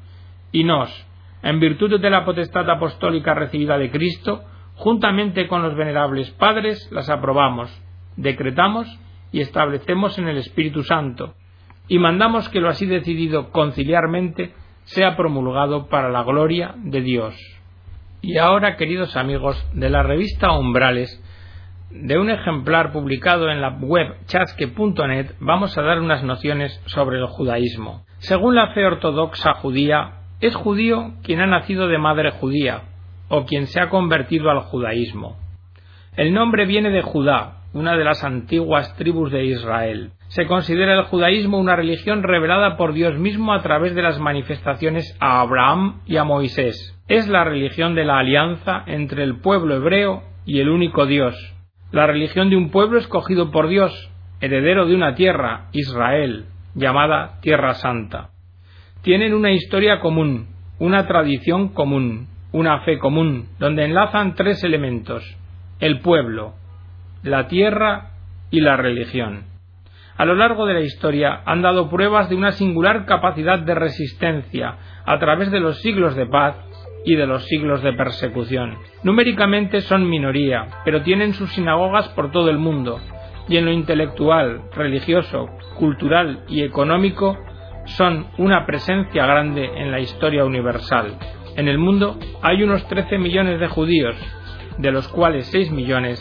y 0.51 0.63
nos, 0.63 1.07
en 1.43 1.59
virtud 1.59 1.99
de 1.99 2.09
la 2.09 2.23
potestad 2.23 2.67
apostólica 2.69 3.33
recibida 3.33 3.77
de 3.77 3.91
Cristo, 3.91 4.43
juntamente 4.75 5.47
con 5.47 5.61
los 5.61 5.75
venerables 5.75 6.31
padres, 6.31 6.89
las 6.91 7.09
aprobamos, 7.09 7.69
decretamos 8.15 8.87
y 9.31 9.41
establecemos 9.41 10.17
en 10.17 10.29
el 10.29 10.37
Espíritu 10.37 10.83
Santo, 10.83 11.35
y 11.89 11.99
mandamos 11.99 12.47
que 12.47 12.61
lo 12.61 12.69
así 12.69 12.85
decidido 12.85 13.51
conciliarmente 13.51 14.53
sea 14.85 15.17
promulgado 15.17 15.87
para 15.89 16.09
la 16.09 16.23
gloria 16.23 16.75
de 16.77 17.01
Dios. 17.01 17.35
Y 18.21 18.37
ahora, 18.37 18.77
queridos 18.77 19.17
amigos, 19.17 19.61
de 19.73 19.89
la 19.89 20.01
revista 20.01 20.53
Umbrales, 20.53 21.21
de 21.91 22.17
un 22.17 22.29
ejemplar 22.29 22.93
publicado 22.93 23.49
en 23.49 23.59
la 23.59 23.69
web 23.69 24.15
chasque.net, 24.27 25.35
vamos 25.41 25.77
a 25.77 25.81
dar 25.81 25.99
unas 25.99 26.23
nociones 26.23 26.81
sobre 26.85 27.19
el 27.19 27.27
judaísmo. 27.27 28.05
Según 28.19 28.55
la 28.55 28.73
fe 28.73 28.85
ortodoxa 28.85 29.55
judía, 29.55 30.22
es 30.47 30.55
judío 30.55 31.13
quien 31.23 31.39
ha 31.39 31.47
nacido 31.47 31.87
de 31.87 31.97
madre 31.97 32.31
judía, 32.31 32.81
o 33.29 33.45
quien 33.45 33.67
se 33.67 33.79
ha 33.79 33.89
convertido 33.89 34.49
al 34.51 34.59
judaísmo. 34.59 35.37
El 36.17 36.33
nombre 36.33 36.65
viene 36.65 36.89
de 36.89 37.01
Judá, 37.01 37.63
una 37.73 37.95
de 37.95 38.03
las 38.03 38.23
antiguas 38.23 38.95
tribus 38.97 39.31
de 39.31 39.45
Israel. 39.45 40.11
Se 40.27 40.45
considera 40.45 40.93
el 40.93 41.05
judaísmo 41.05 41.57
una 41.57 41.75
religión 41.75 42.21
revelada 42.23 42.77
por 42.77 42.93
Dios 42.93 43.17
mismo 43.17 43.53
a 43.53 43.61
través 43.61 43.95
de 43.95 44.03
las 44.03 44.19
manifestaciones 44.19 45.17
a 45.19 45.41
Abraham 45.41 46.01
y 46.05 46.17
a 46.17 46.23
Moisés. 46.23 46.93
Es 47.07 47.27
la 47.27 47.43
religión 47.43 47.95
de 47.95 48.05
la 48.05 48.19
alianza 48.19 48.83
entre 48.85 49.23
el 49.23 49.39
pueblo 49.39 49.75
hebreo 49.75 50.23
y 50.45 50.59
el 50.59 50.69
único 50.69 51.05
Dios. 51.05 51.35
La 51.91 52.05
religión 52.05 52.49
de 52.49 52.57
un 52.57 52.69
pueblo 52.69 52.99
escogido 52.99 53.49
por 53.49 53.67
Dios, 53.67 54.11
heredero 54.41 54.85
de 54.85 54.95
una 54.95 55.15
tierra, 55.15 55.69
Israel, 55.71 56.45
llamada 56.75 57.39
Tierra 57.41 57.73
Santa. 57.75 58.32
Tienen 59.03 59.33
una 59.33 59.51
historia 59.51 59.99
común, 59.99 60.47
una 60.79 61.05
tradición 61.05 61.73
común, 61.73 62.29
una 62.53 62.79
fe 62.85 62.99
común, 62.99 63.49
donde 63.59 63.83
enlazan 63.83 64.33
tres 64.33 64.63
elementos 64.63 65.25
el 65.81 65.99
pueblo, 65.99 66.53
la 67.21 67.49
tierra 67.49 68.11
y 68.49 68.61
la 68.61 68.77
religión. 68.77 69.43
A 70.15 70.23
lo 70.23 70.35
largo 70.35 70.65
de 70.65 70.75
la 70.75 70.79
historia 70.79 71.41
han 71.45 71.61
dado 71.61 71.89
pruebas 71.89 72.29
de 72.29 72.35
una 72.35 72.53
singular 72.53 73.05
capacidad 73.05 73.59
de 73.59 73.75
resistencia 73.75 74.77
a 75.05 75.19
través 75.19 75.51
de 75.51 75.59
los 75.59 75.81
siglos 75.81 76.15
de 76.15 76.25
paz 76.25 76.55
y 77.03 77.15
de 77.15 77.27
los 77.27 77.43
siglos 77.47 77.83
de 77.83 77.91
persecución. 77.91 78.77
Numéricamente 79.03 79.81
son 79.81 80.09
minoría, 80.09 80.67
pero 80.85 81.01
tienen 81.01 81.33
sus 81.33 81.51
sinagogas 81.51 82.07
por 82.09 82.31
todo 82.31 82.49
el 82.49 82.57
mundo, 82.57 83.01
y 83.49 83.57
en 83.57 83.65
lo 83.65 83.71
intelectual, 83.73 84.61
religioso, 84.73 85.49
cultural 85.77 86.45
y 86.47 86.63
económico 86.63 87.37
son 87.85 88.27
una 88.37 88.65
presencia 88.65 89.25
grande 89.25 89.65
en 89.75 89.91
la 89.91 89.99
historia 89.99 90.45
universal. 90.45 91.17
En 91.55 91.67
el 91.67 91.77
mundo 91.77 92.17
hay 92.41 92.63
unos 92.63 92.87
13 92.87 93.17
millones 93.17 93.59
de 93.59 93.67
judíos, 93.67 94.15
de 94.77 94.91
los 94.91 95.07
cuales 95.07 95.47
6 95.47 95.71
millones 95.71 96.19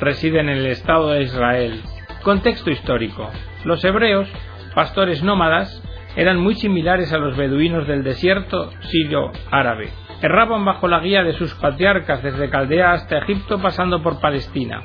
residen 0.00 0.48
en 0.48 0.58
el 0.58 0.66
Estado 0.66 1.10
de 1.10 1.22
Israel. 1.22 1.80
Contexto 2.22 2.70
histórico. 2.70 3.30
Los 3.64 3.84
hebreos, 3.84 4.28
pastores 4.74 5.22
nómadas, 5.22 5.82
eran 6.16 6.38
muy 6.38 6.54
similares 6.54 7.12
a 7.12 7.18
los 7.18 7.36
beduinos 7.36 7.86
del 7.86 8.02
desierto 8.02 8.70
sirio-árabe. 8.80 9.90
Erraban 10.22 10.64
bajo 10.64 10.88
la 10.88 11.00
guía 11.00 11.22
de 11.22 11.34
sus 11.34 11.54
patriarcas 11.54 12.22
desde 12.22 12.48
Caldea 12.48 12.92
hasta 12.92 13.18
Egipto 13.18 13.60
pasando 13.60 14.02
por 14.02 14.20
Palestina. 14.20 14.80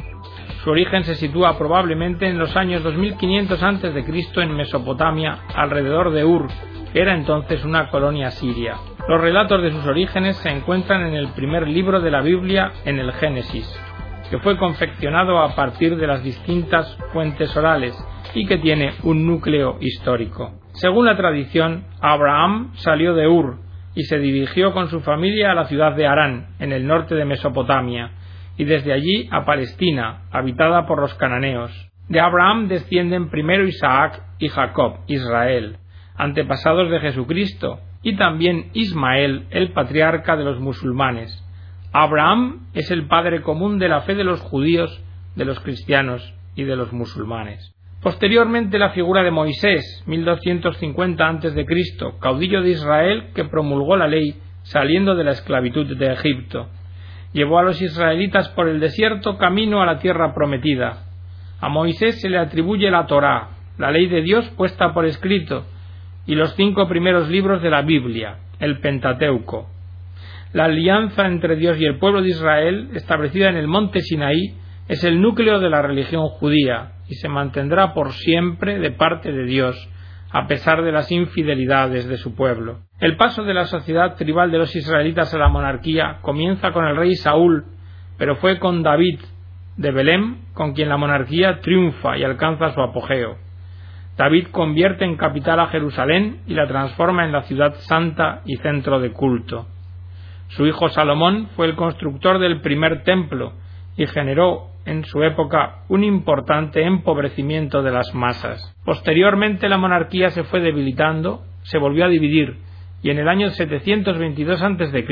Su 0.63 0.72
origen 0.72 1.03
se 1.03 1.15
sitúa 1.15 1.58
probablemente 1.58 2.27
en 2.27 2.38
los 2.38 2.56
años 2.56 2.84
2500 2.84 3.63
a.C. 3.63 4.06
en 4.38 4.56
Mesopotamia, 4.56 5.39
alrededor 5.56 6.12
de 6.12 6.24
Ur, 6.24 6.48
que 6.94 7.01
era 7.01 7.15
entonces 7.15 7.65
una 7.65 7.89
colonia 7.89 8.32
siria. 8.32 8.75
Los 9.08 9.20
relatos 9.20 9.62
de 9.62 9.72
sus 9.72 9.86
orígenes 9.86 10.38
se 10.38 10.50
encuentran 10.50 11.01
en 11.08 11.15
el 11.15 11.30
primer 11.30 11.68
libro 11.68 12.00
de 12.00 12.12
la 12.12 12.22
Biblia, 12.22 12.72
en 12.86 13.00
el 13.00 13.12
Génesis 13.13 13.68
que 14.32 14.39
fue 14.39 14.58
confeccionado 14.58 15.39
a 15.39 15.53
partir 15.56 15.98
de 15.98 16.08
las 16.08 16.24
distintas 16.24 16.98
fuentes 17.12 17.56
orales 17.58 17.94
y 18.34 18.46
que 18.46 18.58
tiene 18.58 18.94
un 19.03 19.27
núcleo 19.27 19.75
histórico. 19.82 20.53
Según 20.72 21.06
la 21.06 21.18
tradición, 21.18 21.84
Abraham 22.00 22.72
salió 22.75 23.13
de 23.13 23.27
Ur 23.27 23.58
y 23.94 24.03
se 24.03 24.20
dirigió 24.20 24.72
con 24.72 24.88
su 24.88 25.01
familia 25.01 25.51
a 25.51 25.56
la 25.56 25.65
ciudad 25.65 25.94
de 25.98 26.08
Harán, 26.08 26.56
en 26.60 26.72
el 26.72 26.88
norte 26.88 27.13
de 27.13 27.25
Mesopotamia, 27.25 28.12
y 28.62 28.63
desde 28.63 28.94
allí 28.94 29.27
a 29.32 29.44
Palestina, 29.44 30.25
habitada 30.30 30.86
por 30.86 31.01
los 31.01 31.15
cananeos. 31.15 31.72
De 32.10 32.20
Abraham 32.20 32.68
descienden 32.68 33.32
primero 33.32 33.65
Isaac 33.65 34.22
y 34.38 34.50
Jacob, 34.50 35.00
Israel, 35.08 35.77
antepasados 36.15 36.91
de 36.91 37.00
Jesucristo, 37.00 37.80
y 38.03 38.18
también 38.18 38.70
Ismael, 38.74 39.48
el 39.50 39.74
patriarca 39.74 40.36
de 40.36 40.44
los 40.44 40.60
musulmanes, 40.60 41.44
Abraham 41.91 42.68
es 42.75 42.91
el 42.91 43.08
padre 43.08 43.41
común 43.41 43.80
de 43.80 43.89
la 43.89 44.01
fe 44.01 44.13
de 44.13 44.25
los 44.25 44.39
judíos, 44.41 45.03
de 45.36 45.46
los 45.46 45.60
cristianos 45.62 46.32
y 46.56 46.63
de 46.63 46.75
los 46.75 46.94
musulmanes. 46.94 47.74
Posteriormente 48.03 48.77
la 48.77 48.91
figura 48.91 49.24
de 49.24 49.32
Moisés, 49.32 50.03
1250 50.06 51.27
a.C., 51.27 51.65
caudillo 52.20 52.62
de 52.62 52.70
Israel 52.70 53.32
que 53.34 53.46
promulgó 53.46 53.98
la 53.98 54.08
ley 54.08 54.36
saliendo 54.62 55.15
de 55.15 55.24
la 55.24 55.32
esclavitud 55.32 55.98
de 55.98 56.13
Egipto. 56.13 56.70
Llevó 57.34 57.60
a 57.60 57.64
los 57.64 57.82
israelitas 57.82 58.50
por 58.50 58.68
el 58.68 58.80
desierto 58.80 59.38
camino 59.38 59.82
a 59.82 59.86
la 59.86 60.00
tierra 60.00 60.34
prometida. 60.34 61.06
A 61.60 61.70
Moisés 61.70 62.20
se 62.20 62.30
le 62.30 62.38
atribuye 62.38 62.90
la 62.92 63.06
Torá, 63.06 63.50
la 63.78 63.92
ley 63.92 64.08
de 64.08 64.22
Dios 64.22 64.50
puesta 64.58 64.94
por 64.94 65.06
escrito, 65.06 65.66
y 66.26 66.36
los 66.36 66.56
cinco 66.56 66.88
primeros 66.88 67.30
libros 67.30 67.62
de 67.62 67.70
la 67.70 67.82
Biblia, 67.82 68.38
el 68.60 68.80
Pentateuco. 68.80 69.70
La 70.54 70.66
alianza 70.66 71.28
entre 71.28 71.56
Dios 71.56 71.80
y 71.80 71.86
el 71.86 71.98
pueblo 71.98 72.22
de 72.22 72.30
Israel, 72.30 72.90
establecida 72.94 73.50
en 73.50 73.56
el 73.56 73.68
monte 73.68 74.02
Sinaí, 74.02 74.56
es 74.90 75.04
el 75.06 75.22
núcleo 75.22 75.60
de 75.60 75.70
la 75.70 75.82
religión 75.82 76.28
judía 76.28 76.94
y 77.08 77.16
se 77.16 77.30
mantendrá 77.30 77.94
por 77.94 78.12
siempre 78.12 78.80
de 78.80 78.92
parte 78.92 79.32
de 79.32 79.46
Dios 79.46 79.90
a 80.32 80.48
pesar 80.48 80.82
de 80.84 80.92
las 80.92 81.12
infidelidades 81.12 82.08
de 82.08 82.18
su 82.18 82.36
pueblo. 82.36 82.80
El 83.00 83.18
paso 83.18 83.44
de 83.44 83.54
la 83.54 83.66
sociedad 83.66 84.16
tribal 84.16 84.52
de 84.52 84.60
los 84.60 84.76
israelitas 84.76 85.34
a 85.34 85.38
la 85.38 85.50
monarquía 85.50 86.20
comienza 86.22 86.72
con 86.72 86.86
el 86.86 86.96
rey 86.96 87.16
Saúl, 87.16 87.66
pero 88.18 88.36
fue 88.38 88.60
con 88.60 88.84
David 88.84 89.20
de 89.78 89.92
Belém 89.92 90.38
con 90.54 90.74
quien 90.74 90.90
la 90.90 90.98
monarquía 90.98 91.60
triunfa 91.60 92.18
y 92.18 92.24
alcanza 92.24 92.74
su 92.74 92.82
apogeo. 92.82 93.38
David 94.18 94.48
convierte 94.52 95.06
en 95.06 95.18
capital 95.18 95.60
a 95.60 95.68
Jerusalén 95.68 96.42
y 96.46 96.54
la 96.54 96.68
transforma 96.68 97.26
en 97.26 97.32
la 97.32 97.44
ciudad 97.44 97.74
santa 97.76 98.42
y 98.46 98.58
centro 98.58 99.00
de 99.00 99.12
culto. 99.12 99.68
Su 100.50 100.66
hijo 100.66 100.90
Salomón 100.90 101.48
fue 101.56 101.66
el 101.66 101.76
constructor 101.76 102.40
del 102.40 102.62
primer 102.62 103.04
templo 103.04 103.54
y 103.96 104.06
generó 104.08 104.71
en 104.86 105.06
su 105.06 105.24
época 105.24 105.84
un 105.90 106.04
importante 106.04 106.84
empobrecimiento 106.84 107.82
de 107.82 107.92
las 107.92 108.14
masas. 108.14 108.76
Posteriormente 108.84 109.70
la 109.70 109.78
monarquía 109.78 110.30
se 110.30 110.44
fue 110.44 110.60
debilitando, 110.62 111.44
se 111.64 111.78
volvió 111.78 112.06
a 112.06 112.10
dividir 112.10 112.58
y 113.04 113.10
en 113.10 113.20
el 113.20 113.28
año 113.28 113.50
722 113.50 114.62
a.C. 114.62 115.06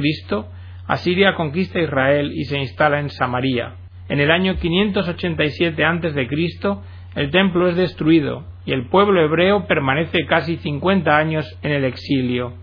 Asiria 0.87 1.35
conquista 1.35 1.79
Israel 1.79 2.31
y 2.33 2.45
se 2.45 2.57
instala 2.57 2.99
en 2.99 3.09
Samaria. 3.09 3.75
En 4.07 4.19
el 4.19 4.31
año 4.31 4.55
587 4.55 5.85
a.C. 5.85 6.27
el 7.15 7.31
templo 7.31 7.67
es 7.67 7.75
destruido 7.75 8.45
y 8.65 8.71
el 8.71 8.87
pueblo 8.87 9.21
hebreo 9.21 9.67
permanece 9.67 10.25
casi 10.27 10.57
50 10.57 11.15
años 11.15 11.59
en 11.61 11.71
el 11.73 11.85
exilio. 11.85 12.53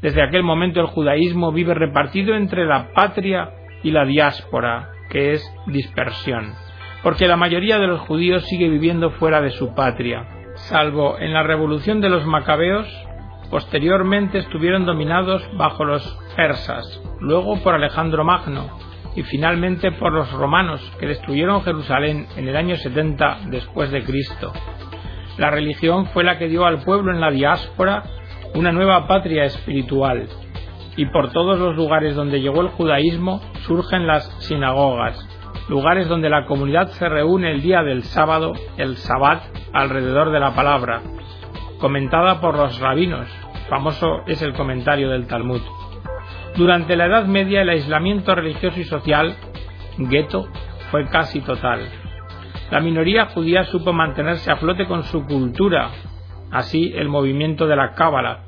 Desde 0.00 0.22
aquel 0.22 0.42
momento 0.42 0.80
el 0.80 0.86
judaísmo 0.86 1.52
vive 1.52 1.74
repartido 1.74 2.34
entre 2.34 2.64
la 2.64 2.92
patria 2.92 3.50
y 3.84 3.92
la 3.92 4.04
diáspora, 4.04 4.90
que 5.12 5.34
es 5.34 5.54
dispersión, 5.66 6.54
porque 7.02 7.28
la 7.28 7.36
mayoría 7.36 7.78
de 7.78 7.86
los 7.86 8.00
judíos 8.00 8.44
sigue 8.46 8.70
viviendo 8.70 9.10
fuera 9.10 9.42
de 9.42 9.50
su 9.50 9.74
patria, 9.74 10.26
salvo 10.54 11.18
en 11.18 11.34
la 11.34 11.42
revolución 11.42 12.00
de 12.00 12.08
los 12.08 12.24
macabeos, 12.24 12.88
posteriormente 13.50 14.38
estuvieron 14.38 14.86
dominados 14.86 15.46
bajo 15.58 15.84
los 15.84 16.02
persas, 16.34 17.02
luego 17.20 17.62
por 17.62 17.74
Alejandro 17.74 18.24
Magno 18.24 18.78
y 19.14 19.22
finalmente 19.24 19.92
por 19.92 20.14
los 20.14 20.32
romanos 20.32 20.80
que 20.98 21.06
destruyeron 21.06 21.62
Jerusalén 21.62 22.26
en 22.38 22.48
el 22.48 22.56
año 22.56 22.76
70 22.76 23.40
después 23.50 23.90
de 23.90 24.02
Cristo. 24.04 24.52
La 25.36 25.50
religión 25.50 26.06
fue 26.06 26.24
la 26.24 26.38
que 26.38 26.48
dio 26.48 26.64
al 26.64 26.82
pueblo 26.82 27.12
en 27.12 27.20
la 27.20 27.30
diáspora 27.30 28.04
una 28.54 28.72
nueva 28.72 29.06
patria 29.06 29.44
espiritual, 29.44 30.28
y 30.96 31.06
por 31.06 31.32
todos 31.32 31.58
los 31.58 31.74
lugares 31.76 32.14
donde 32.14 32.40
llegó 32.40 32.60
el 32.60 32.68
judaísmo 32.68 33.40
surgen 33.66 34.06
las 34.06 34.24
sinagogas, 34.42 35.28
lugares 35.68 36.08
donde 36.08 36.28
la 36.28 36.44
comunidad 36.46 36.88
se 36.88 37.08
reúne 37.08 37.50
el 37.52 37.62
día 37.62 37.82
del 37.82 38.02
sábado, 38.02 38.52
el 38.76 38.96
sabbat, 38.96 39.42
alrededor 39.72 40.30
de 40.30 40.40
la 40.40 40.54
palabra, 40.54 41.00
comentada 41.78 42.40
por 42.40 42.56
los 42.56 42.78
rabinos, 42.78 43.26
famoso 43.68 44.22
es 44.26 44.42
el 44.42 44.52
comentario 44.52 45.10
del 45.10 45.26
Talmud. 45.26 45.62
Durante 46.56 46.96
la 46.96 47.06
Edad 47.06 47.26
Media 47.26 47.62
el 47.62 47.70
aislamiento 47.70 48.34
religioso 48.34 48.78
y 48.78 48.84
social, 48.84 49.34
gueto, 49.96 50.46
fue 50.90 51.06
casi 51.06 51.40
total. 51.40 51.80
La 52.70 52.80
minoría 52.80 53.26
judía 53.26 53.64
supo 53.64 53.92
mantenerse 53.92 54.50
a 54.50 54.56
flote 54.56 54.86
con 54.86 55.04
su 55.04 55.24
cultura, 55.24 55.90
así 56.50 56.92
el 56.94 57.08
movimiento 57.08 57.66
de 57.66 57.76
la 57.76 57.94
Cábala, 57.94 58.44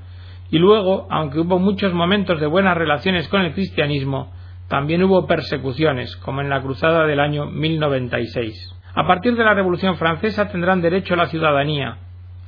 y 0.50 0.58
luego, 0.58 1.06
aunque 1.10 1.40
hubo 1.40 1.58
muchos 1.58 1.92
momentos 1.92 2.40
de 2.40 2.46
buenas 2.46 2.76
relaciones 2.76 3.28
con 3.28 3.42
el 3.42 3.54
cristianismo, 3.54 4.32
también 4.68 5.02
hubo 5.02 5.26
persecuciones, 5.26 6.16
como 6.16 6.40
en 6.40 6.50
la 6.50 6.62
cruzada 6.62 7.06
del 7.06 7.20
año 7.20 7.46
1096. 7.46 8.76
A 8.94 9.06
partir 9.06 9.36
de 9.36 9.44
la 9.44 9.54
Revolución 9.54 9.96
Francesa 9.96 10.48
tendrán 10.48 10.80
derecho 10.80 11.14
a 11.14 11.16
la 11.16 11.26
ciudadanía, 11.26 11.98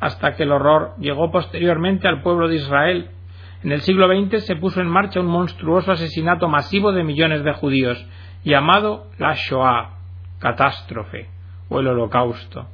hasta 0.00 0.34
que 0.34 0.44
el 0.44 0.52
horror 0.52 0.94
llegó 0.98 1.30
posteriormente 1.30 2.06
al 2.06 2.22
pueblo 2.22 2.48
de 2.48 2.56
Israel. 2.56 3.10
En 3.64 3.72
el 3.72 3.80
siglo 3.80 4.08
XX 4.08 4.44
se 4.44 4.56
puso 4.56 4.80
en 4.80 4.88
marcha 4.88 5.20
un 5.20 5.26
monstruoso 5.26 5.92
asesinato 5.92 6.48
masivo 6.48 6.92
de 6.92 7.02
millones 7.02 7.42
de 7.42 7.52
judíos, 7.52 8.06
llamado 8.44 9.06
la 9.18 9.34
Shoah, 9.34 9.96
catástrofe, 10.38 11.28
o 11.68 11.80
el 11.80 11.88
Holocausto 11.88 12.68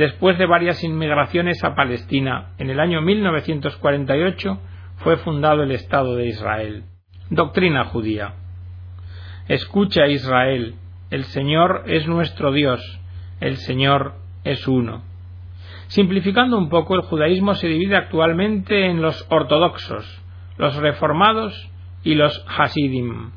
después 0.00 0.38
de 0.38 0.46
varias 0.46 0.82
inmigraciones 0.82 1.62
a 1.62 1.74
Palestina, 1.74 2.54
en 2.56 2.70
el 2.70 2.80
año 2.80 3.02
1948 3.02 4.58
fue 4.96 5.18
fundado 5.18 5.62
el 5.62 5.72
Estado 5.72 6.16
de 6.16 6.26
Israel. 6.26 6.84
Doctrina 7.28 7.84
judía. 7.84 8.32
Escucha 9.46 10.06
Israel, 10.06 10.76
el 11.10 11.24
Señor 11.24 11.82
es 11.86 12.08
nuestro 12.08 12.50
Dios, 12.50 12.80
el 13.40 13.58
Señor 13.58 14.14
es 14.42 14.66
uno. 14.66 15.02
Simplificando 15.88 16.56
un 16.56 16.70
poco, 16.70 16.94
el 16.94 17.02
judaísmo 17.02 17.54
se 17.54 17.68
divide 17.68 17.96
actualmente 17.96 18.86
en 18.86 19.02
los 19.02 19.26
ortodoxos, 19.28 20.06
los 20.56 20.76
reformados 20.76 21.70
y 22.04 22.14
los 22.14 22.42
hasidim. 22.48 23.32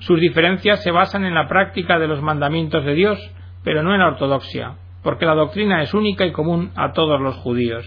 Sus 0.00 0.20
diferencias 0.20 0.82
se 0.82 0.90
basan 0.90 1.24
en 1.24 1.32
la 1.32 1.48
práctica 1.48 1.98
de 1.98 2.08
los 2.08 2.20
mandamientos 2.20 2.84
de 2.84 2.92
Dios, 2.92 3.18
pero 3.62 3.82
no 3.82 3.94
en 3.94 4.00
la 4.00 4.08
ortodoxia 4.08 4.74
porque 5.04 5.26
la 5.26 5.34
doctrina 5.34 5.82
es 5.82 5.94
única 5.94 6.26
y 6.26 6.32
común 6.32 6.72
a 6.74 6.92
todos 6.92 7.20
los 7.20 7.36
judíos. 7.36 7.86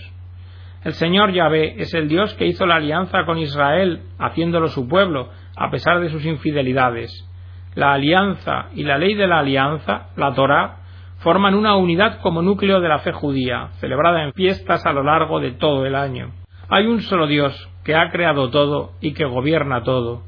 El 0.85 0.93
Señor 0.93 1.33
Yahvé 1.33 1.81
es 1.81 1.93
el 1.95 2.07
Dios 2.07 2.33
que 2.35 2.45
hizo 2.45 2.65
la 2.65 2.75
alianza 2.75 3.25
con 3.25 3.39
Israel, 3.39 4.03
haciéndolo 4.19 4.67
su 4.67 4.87
pueblo, 4.87 5.29
a 5.57 5.69
pesar 5.71 5.99
de 5.99 6.09
sus 6.09 6.23
infidelidades. 6.25 7.11
La 7.73 7.93
alianza 7.93 8.67
y 8.75 8.83
la 8.83 8.99
ley 8.99 9.15
de 9.15 9.27
la 9.27 9.39
alianza, 9.39 10.09
la 10.15 10.33
Torá, 10.33 10.77
forman 11.17 11.55
una 11.55 11.75
unidad 11.75 12.21
como 12.21 12.43
núcleo 12.43 12.79
de 12.79 12.87
la 12.87 12.99
fe 12.99 13.11
judía, 13.11 13.69
celebrada 13.79 14.23
en 14.23 14.33
fiestas 14.33 14.85
a 14.85 14.93
lo 14.93 15.03
largo 15.03 15.39
de 15.39 15.51
todo 15.51 15.85
el 15.87 15.95
año. 15.95 16.31
Hay 16.69 16.85
un 16.85 17.01
solo 17.01 17.25
Dios 17.25 17.69
que 17.83 17.95
ha 17.95 18.11
creado 18.11 18.51
todo 18.51 18.91
y 19.01 19.13
que 19.13 19.25
gobierna 19.25 19.83
todo. 19.83 20.21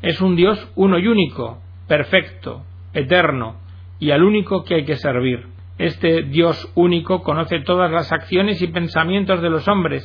Es 0.00 0.22
un 0.22 0.36
Dios 0.36 0.72
uno 0.74 0.98
y 0.98 1.06
único, 1.06 1.58
perfecto, 1.86 2.64
eterno, 2.94 3.56
y 3.98 4.10
al 4.10 4.22
único 4.22 4.64
que 4.64 4.76
hay 4.76 4.84
que 4.84 4.96
servir. 4.96 5.53
Este 5.78 6.22
Dios 6.22 6.70
único 6.76 7.22
conoce 7.22 7.58
todas 7.60 7.90
las 7.90 8.12
acciones 8.12 8.62
y 8.62 8.68
pensamientos 8.68 9.42
de 9.42 9.50
los 9.50 9.66
hombres 9.66 10.04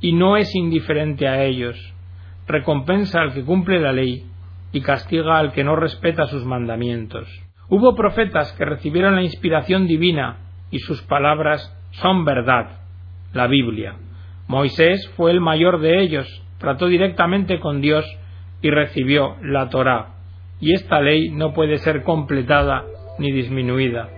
y 0.00 0.14
no 0.14 0.38
es 0.38 0.54
indiferente 0.54 1.28
a 1.28 1.44
ellos. 1.44 1.76
Recompensa 2.46 3.20
al 3.20 3.34
que 3.34 3.44
cumple 3.44 3.80
la 3.80 3.92
ley 3.92 4.24
y 4.72 4.80
castiga 4.80 5.38
al 5.38 5.52
que 5.52 5.62
no 5.62 5.76
respeta 5.76 6.26
sus 6.26 6.46
mandamientos. 6.46 7.28
Hubo 7.68 7.94
profetas 7.94 8.52
que 8.52 8.64
recibieron 8.64 9.14
la 9.14 9.22
inspiración 9.22 9.86
divina 9.86 10.38
y 10.70 10.78
sus 10.78 11.02
palabras 11.02 11.76
son 11.90 12.24
verdad, 12.24 12.80
la 13.34 13.46
Biblia. 13.46 13.96
Moisés 14.48 15.06
fue 15.16 15.32
el 15.32 15.40
mayor 15.40 15.80
de 15.80 16.00
ellos, 16.00 16.42
trató 16.58 16.86
directamente 16.86 17.60
con 17.60 17.82
Dios 17.82 18.06
y 18.62 18.70
recibió 18.70 19.36
la 19.42 19.68
Torá, 19.68 20.14
y 20.60 20.72
esta 20.72 21.00
ley 21.00 21.30
no 21.30 21.52
puede 21.52 21.78
ser 21.78 22.02
completada 22.02 22.84
ni 23.18 23.32
disminuida 23.32 24.08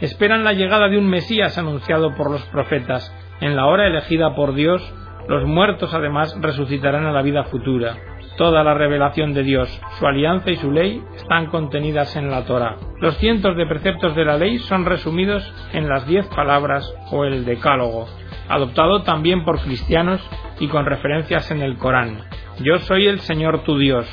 esperan 0.00 0.44
la 0.44 0.52
llegada 0.52 0.88
de 0.88 0.98
un 0.98 1.08
Mesías 1.08 1.56
anunciado 1.58 2.14
por 2.14 2.30
los 2.30 2.42
profetas. 2.46 3.14
En 3.40 3.56
la 3.56 3.66
hora 3.66 3.86
elegida 3.86 4.34
por 4.34 4.54
Dios, 4.54 4.82
los 5.28 5.44
muertos 5.44 5.92
además 5.94 6.36
resucitarán 6.40 7.06
a 7.06 7.12
la 7.12 7.22
vida 7.22 7.44
futura. 7.44 7.96
Toda 8.36 8.62
la 8.62 8.74
revelación 8.74 9.32
de 9.32 9.42
Dios, 9.42 9.80
su 9.98 10.06
alianza 10.06 10.50
y 10.50 10.56
su 10.56 10.70
ley 10.70 11.02
están 11.16 11.46
contenidas 11.46 12.16
en 12.16 12.30
la 12.30 12.44
Torah. 12.44 12.76
Los 13.00 13.16
cientos 13.16 13.56
de 13.56 13.66
preceptos 13.66 14.14
de 14.14 14.26
la 14.26 14.36
ley 14.36 14.58
son 14.58 14.84
resumidos 14.84 15.42
en 15.72 15.88
las 15.88 16.06
diez 16.06 16.26
palabras 16.28 16.86
o 17.10 17.24
el 17.24 17.46
decálogo, 17.46 18.06
adoptado 18.48 19.02
también 19.02 19.44
por 19.44 19.60
cristianos 19.62 20.20
y 20.60 20.68
con 20.68 20.84
referencias 20.84 21.50
en 21.50 21.62
el 21.62 21.78
Corán. 21.78 22.24
Yo 22.60 22.78
soy 22.80 23.06
el 23.06 23.20
Señor 23.20 23.64
tu 23.64 23.78
Dios. 23.78 24.06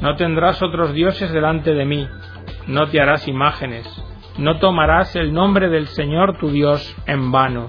No 0.00 0.16
tendrás 0.16 0.62
otros 0.62 0.94
dioses 0.94 1.30
delante 1.30 1.74
de 1.74 1.84
mí. 1.84 2.08
No 2.66 2.88
te 2.88 3.00
harás 3.00 3.28
imágenes 3.28 4.01
no 4.38 4.58
tomarás 4.58 5.14
el 5.14 5.34
nombre 5.34 5.68
del 5.68 5.86
Señor 5.88 6.38
tu 6.38 6.48
Dios 6.48 6.96
en 7.06 7.30
vano. 7.30 7.68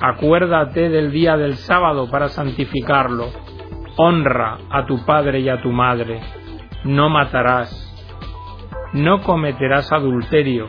Acuérdate 0.00 0.88
del 0.88 1.10
día 1.10 1.36
del 1.36 1.54
sábado 1.56 2.08
para 2.10 2.28
santificarlo. 2.28 3.26
Honra 3.96 4.58
a 4.70 4.86
tu 4.86 5.04
padre 5.04 5.40
y 5.40 5.48
a 5.48 5.60
tu 5.62 5.70
madre. 5.70 6.20
No 6.84 7.08
matarás. 7.08 7.82
No 8.92 9.22
cometerás 9.22 9.90
adulterio. 9.90 10.68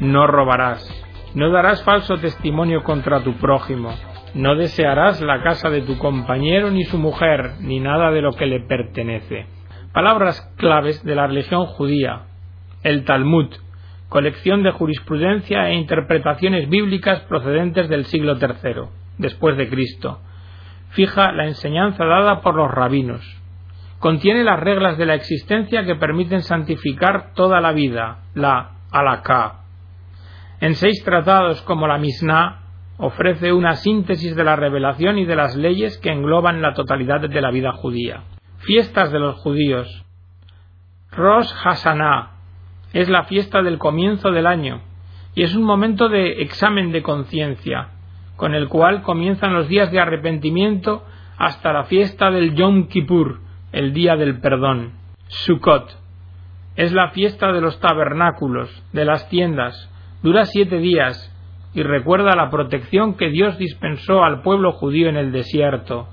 No 0.00 0.26
robarás. 0.26 0.90
No 1.34 1.50
darás 1.50 1.84
falso 1.84 2.16
testimonio 2.16 2.82
contra 2.82 3.22
tu 3.22 3.34
prójimo. 3.34 3.90
No 4.34 4.56
desearás 4.56 5.20
la 5.20 5.42
casa 5.42 5.70
de 5.70 5.82
tu 5.82 5.98
compañero 5.98 6.70
ni 6.70 6.84
su 6.84 6.98
mujer, 6.98 7.54
ni 7.60 7.78
nada 7.78 8.10
de 8.10 8.22
lo 8.22 8.32
que 8.32 8.46
le 8.46 8.60
pertenece. 8.60 9.46
Palabras 9.92 10.52
claves 10.56 11.04
de 11.04 11.14
la 11.14 11.28
religión 11.28 11.66
judía. 11.66 12.22
El 12.82 13.04
Talmud, 13.04 13.54
colección 14.14 14.62
de 14.62 14.70
jurisprudencia 14.70 15.70
e 15.70 15.74
interpretaciones 15.74 16.68
bíblicas 16.68 17.22
procedentes 17.22 17.88
del 17.88 18.04
siglo 18.04 18.36
III, 18.40 18.84
después 19.18 19.56
de 19.56 19.68
Cristo. 19.68 20.20
Fija 20.90 21.32
la 21.32 21.46
enseñanza 21.46 22.04
dada 22.04 22.40
por 22.40 22.54
los 22.54 22.70
rabinos. 22.70 23.22
Contiene 23.98 24.44
las 24.44 24.60
reglas 24.60 24.98
de 24.98 25.06
la 25.06 25.16
existencia 25.16 25.84
que 25.84 25.96
permiten 25.96 26.42
santificar 26.42 27.32
toda 27.34 27.60
la 27.60 27.72
vida, 27.72 28.18
la 28.34 28.74
halakha. 28.92 29.64
En 30.60 30.76
seis 30.76 31.02
tratados 31.02 31.60
como 31.62 31.88
la 31.88 31.98
Mishnah, 31.98 32.60
ofrece 32.98 33.52
una 33.52 33.74
síntesis 33.74 34.36
de 34.36 34.44
la 34.44 34.54
revelación 34.54 35.18
y 35.18 35.24
de 35.24 35.34
las 35.34 35.56
leyes 35.56 35.98
que 35.98 36.12
engloban 36.12 36.62
la 36.62 36.72
totalidad 36.74 37.20
de 37.22 37.40
la 37.40 37.50
vida 37.50 37.72
judía. 37.72 38.22
Fiestas 38.58 39.10
de 39.10 39.18
los 39.18 39.34
judíos. 39.38 40.04
Rosh 41.10 41.52
Hashanah 41.52 42.33
es 42.94 43.10
la 43.10 43.24
fiesta 43.24 43.60
del 43.60 43.76
comienzo 43.76 44.30
del 44.30 44.46
año 44.46 44.80
y 45.34 45.42
es 45.42 45.54
un 45.54 45.64
momento 45.64 46.08
de 46.08 46.42
examen 46.42 46.92
de 46.92 47.02
conciencia, 47.02 47.88
con 48.36 48.54
el 48.54 48.68
cual 48.68 49.02
comienzan 49.02 49.52
los 49.52 49.68
días 49.68 49.90
de 49.90 50.00
arrepentimiento 50.00 51.04
hasta 51.36 51.72
la 51.72 51.84
fiesta 51.84 52.30
del 52.30 52.54
Yom 52.54 52.86
Kippur, 52.86 53.40
el 53.72 53.92
día 53.92 54.14
del 54.14 54.40
perdón. 54.40 54.92
Sukkot 55.26 55.98
es 56.76 56.92
la 56.92 57.10
fiesta 57.10 57.52
de 57.52 57.60
los 57.60 57.80
tabernáculos, 57.80 58.70
de 58.92 59.04
las 59.04 59.28
tiendas, 59.28 59.90
dura 60.22 60.44
siete 60.44 60.78
días 60.78 61.32
y 61.74 61.82
recuerda 61.82 62.36
la 62.36 62.48
protección 62.48 63.14
que 63.14 63.30
Dios 63.30 63.58
dispensó 63.58 64.22
al 64.22 64.42
pueblo 64.42 64.70
judío 64.70 65.08
en 65.08 65.16
el 65.16 65.32
desierto. 65.32 66.08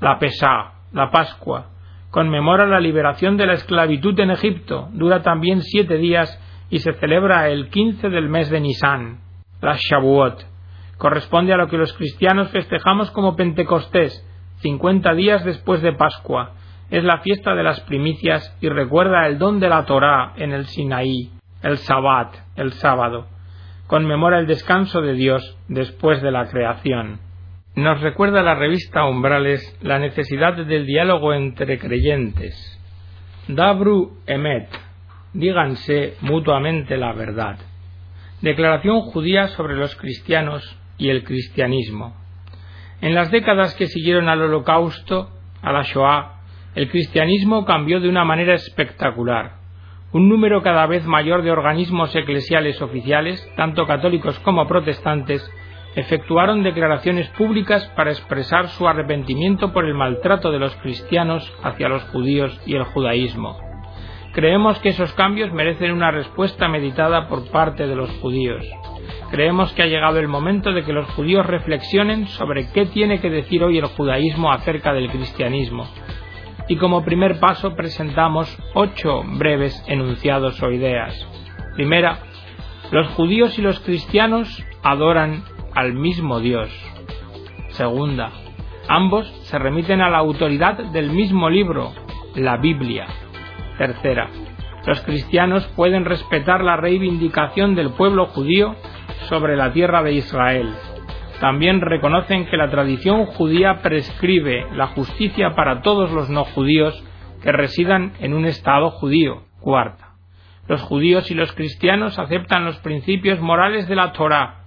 La 0.00 0.18
Pesá, 0.18 0.72
la 0.92 1.10
Pascua, 1.10 1.66
conmemora 2.10 2.66
la 2.66 2.80
liberación 2.80 3.36
de 3.36 3.46
la 3.46 3.54
esclavitud 3.54 4.18
en 4.20 4.30
Egipto, 4.30 4.88
dura 4.92 5.22
también 5.22 5.62
siete 5.62 5.96
días 5.98 6.38
y 6.70 6.80
se 6.80 6.92
celebra 6.94 7.48
el 7.48 7.68
quince 7.68 8.08
del 8.08 8.28
mes 8.28 8.50
de 8.50 8.60
Nisan. 8.60 9.20
La 9.60 9.76
Shavuot 9.76 10.44
corresponde 10.98 11.52
a 11.52 11.56
lo 11.56 11.68
que 11.68 11.78
los 11.78 11.92
cristianos 11.92 12.50
festejamos 12.50 13.10
como 13.10 13.36
Pentecostés, 13.36 14.26
cincuenta 14.58 15.14
días 15.14 15.44
después 15.44 15.82
de 15.82 15.92
Pascua. 15.92 16.52
Es 16.90 17.04
la 17.04 17.18
fiesta 17.18 17.54
de 17.54 17.62
las 17.62 17.80
primicias 17.80 18.56
y 18.60 18.68
recuerda 18.68 19.26
el 19.26 19.38
don 19.38 19.60
de 19.60 19.68
la 19.68 19.84
Torá 19.86 20.32
en 20.36 20.52
el 20.52 20.66
Sinaí, 20.66 21.30
el 21.62 21.78
Sabbat, 21.78 22.34
el 22.56 22.72
sábado 22.72 23.26
conmemora 23.90 24.38
el 24.38 24.46
descanso 24.46 25.00
de 25.00 25.14
Dios 25.14 25.58
después 25.66 26.22
de 26.22 26.30
la 26.30 26.46
creación. 26.46 27.18
Nos 27.76 28.00
recuerda 28.00 28.42
la 28.42 28.56
revista 28.56 29.04
Umbrales 29.04 29.78
la 29.80 29.98
necesidad 29.98 30.54
del 30.54 30.86
diálogo 30.86 31.32
entre 31.32 31.78
creyentes. 31.78 32.78
Dabru 33.46 34.18
Emet, 34.26 34.68
díganse 35.32 36.14
mutuamente 36.20 36.96
la 36.96 37.12
verdad. 37.12 37.58
Declaración 38.42 39.00
judía 39.02 39.48
sobre 39.48 39.76
los 39.76 39.94
cristianos 39.96 40.76
y 40.98 41.10
el 41.10 41.22
cristianismo. 41.24 42.16
En 43.00 43.14
las 43.14 43.30
décadas 43.30 43.74
que 43.76 43.86
siguieron 43.86 44.28
al 44.28 44.42
Holocausto, 44.42 45.30
a 45.62 45.72
la 45.72 45.82
Shoah, 45.82 46.40
el 46.74 46.90
cristianismo 46.90 47.64
cambió 47.64 48.00
de 48.00 48.08
una 48.08 48.24
manera 48.24 48.54
espectacular 48.54 49.60
un 50.12 50.28
número 50.28 50.62
cada 50.62 50.86
vez 50.86 51.06
mayor 51.06 51.42
de 51.42 51.52
organismos 51.52 52.14
eclesiales 52.16 52.82
oficiales, 52.82 53.48
tanto 53.56 53.86
católicos 53.86 54.38
como 54.40 54.66
protestantes, 54.66 55.48
efectuaron 55.94 56.62
declaraciones 56.62 57.28
públicas 57.30 57.86
para 57.96 58.10
expresar 58.10 58.68
su 58.68 58.86
arrepentimiento 58.86 59.72
por 59.72 59.84
el 59.84 59.94
maltrato 59.94 60.50
de 60.50 60.58
los 60.58 60.74
cristianos 60.76 61.52
hacia 61.62 61.88
los 61.88 62.02
judíos 62.04 62.60
y 62.66 62.76
el 62.76 62.84
judaísmo. 62.84 63.58
Creemos 64.32 64.78
que 64.78 64.90
esos 64.90 65.12
cambios 65.14 65.52
merecen 65.52 65.90
una 65.90 66.12
respuesta 66.12 66.68
meditada 66.68 67.26
por 67.28 67.50
parte 67.50 67.88
de 67.88 67.96
los 67.96 68.10
judíos. 68.20 68.64
Creemos 69.30 69.72
que 69.72 69.82
ha 69.82 69.86
llegado 69.86 70.18
el 70.18 70.28
momento 70.28 70.72
de 70.72 70.84
que 70.84 70.92
los 70.92 71.08
judíos 71.10 71.46
reflexionen 71.46 72.28
sobre 72.28 72.70
qué 72.72 72.86
tiene 72.86 73.20
que 73.20 73.30
decir 73.30 73.64
hoy 73.64 73.78
el 73.78 73.86
judaísmo 73.86 74.52
acerca 74.52 74.92
del 74.92 75.10
cristianismo, 75.10 75.88
y 76.68 76.76
como 76.76 77.04
primer 77.04 77.40
paso 77.40 77.74
presentamos 77.74 78.56
ocho 78.74 79.22
breves 79.24 79.82
enunciados 79.88 80.62
o 80.62 80.70
ideas. 80.70 81.26
Primera, 81.74 82.18
los 82.92 83.08
judíos 83.08 83.58
y 83.58 83.62
los 83.62 83.80
cristianos 83.80 84.64
adoran 84.82 85.42
al 85.74 85.94
mismo 85.94 86.40
Dios. 86.40 86.70
Segunda, 87.68 88.30
ambos 88.88 89.26
se 89.44 89.58
remiten 89.58 90.00
a 90.00 90.10
la 90.10 90.18
autoridad 90.18 90.78
del 90.92 91.10
mismo 91.10 91.48
libro, 91.50 91.92
la 92.34 92.56
Biblia. 92.56 93.06
Tercera, 93.78 94.28
los 94.86 95.00
cristianos 95.02 95.66
pueden 95.76 96.04
respetar 96.04 96.62
la 96.62 96.76
reivindicación 96.76 97.74
del 97.74 97.90
pueblo 97.90 98.26
judío 98.26 98.74
sobre 99.28 99.56
la 99.56 99.72
tierra 99.72 100.02
de 100.02 100.12
Israel 100.12 100.74
también 101.40 101.80
reconocen 101.80 102.46
que 102.46 102.58
la 102.58 102.68
tradición 102.68 103.24
judía 103.24 103.80
prescribe 103.82 104.66
la 104.74 104.88
justicia 104.88 105.54
para 105.56 105.80
todos 105.80 106.12
los 106.12 106.28
no 106.28 106.44
judíos 106.44 107.02
que 107.42 107.50
residan 107.50 108.12
en 108.20 108.34
un 108.34 108.44
Estado 108.44 108.90
judío. 108.90 109.44
Cuarta. 109.58 110.16
Los 110.68 110.82
judíos 110.82 111.30
y 111.30 111.34
los 111.34 111.52
cristianos 111.52 112.18
aceptan 112.18 112.66
los 112.66 112.76
principios 112.80 113.40
morales 113.40 113.88
de 113.88 113.96
la 113.96 114.12
Torá. 114.12 114.59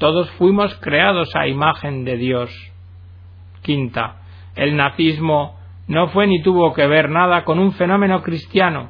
Todos 0.00 0.30
fuimos 0.38 0.74
creados 0.76 1.36
a 1.36 1.46
imagen 1.46 2.06
de 2.06 2.16
Dios. 2.16 2.50
Quinta. 3.60 4.22
El 4.56 4.74
nazismo 4.74 5.58
no 5.88 6.08
fue 6.08 6.26
ni 6.26 6.42
tuvo 6.42 6.72
que 6.72 6.86
ver 6.86 7.10
nada 7.10 7.44
con 7.44 7.58
un 7.58 7.72
fenómeno 7.72 8.22
cristiano. 8.22 8.88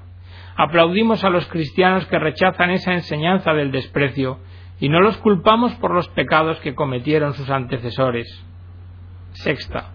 Aplaudimos 0.56 1.24
a 1.24 1.30
los 1.30 1.48
cristianos 1.48 2.06
que 2.06 2.20
rechazan 2.20 2.70
esa 2.70 2.92
enseñanza 2.92 3.52
del 3.54 3.72
desprecio 3.72 4.38
y 4.78 4.88
no 4.88 5.00
los 5.00 5.16
culpamos 5.18 5.74
por 5.74 5.92
los 5.92 6.06
pecados 6.10 6.60
que 6.60 6.76
cometieron 6.76 7.34
sus 7.34 7.50
antecesores. 7.50 8.28
Sexta. 9.32 9.94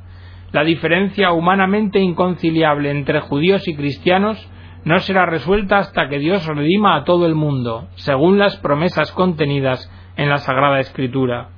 La 0.51 0.65
diferencia 0.65 1.31
humanamente 1.31 1.97
inconciliable 1.97 2.91
entre 2.91 3.21
judíos 3.21 3.65
y 3.69 3.75
cristianos 3.77 4.51
no 4.83 4.99
será 4.99 5.25
resuelta 5.25 5.77
hasta 5.77 6.09
que 6.09 6.19
Dios 6.19 6.45
redima 6.45 6.97
a 6.97 7.05
todo 7.05 7.25
el 7.25 7.35
mundo, 7.35 7.87
según 7.95 8.37
las 8.37 8.57
promesas 8.57 9.13
contenidas 9.13 9.89
en 10.17 10.29
la 10.29 10.37
Sagrada 10.37 10.79
Escritura. 10.79 11.49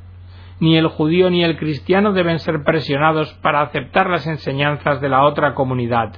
Ni 0.59 0.77
el 0.77 0.87
judío 0.87 1.29
ni 1.29 1.43
el 1.43 1.57
cristiano 1.57 2.13
deben 2.13 2.39
ser 2.39 2.63
presionados 2.63 3.33
para 3.43 3.61
aceptar 3.61 4.09
las 4.09 4.25
enseñanzas 4.25 5.01
de 5.01 5.09
la 5.09 5.23
otra 5.23 5.53
comunidad. 5.53 6.15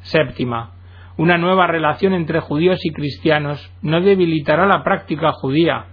Séptima. 0.00 0.72
Una 1.16 1.38
nueva 1.38 1.66
relación 1.66 2.12
entre 2.12 2.40
judíos 2.40 2.78
y 2.84 2.92
cristianos 2.92 3.72
no 3.80 4.02
debilitará 4.02 4.66
la 4.66 4.84
práctica 4.84 5.32
judía. 5.32 5.86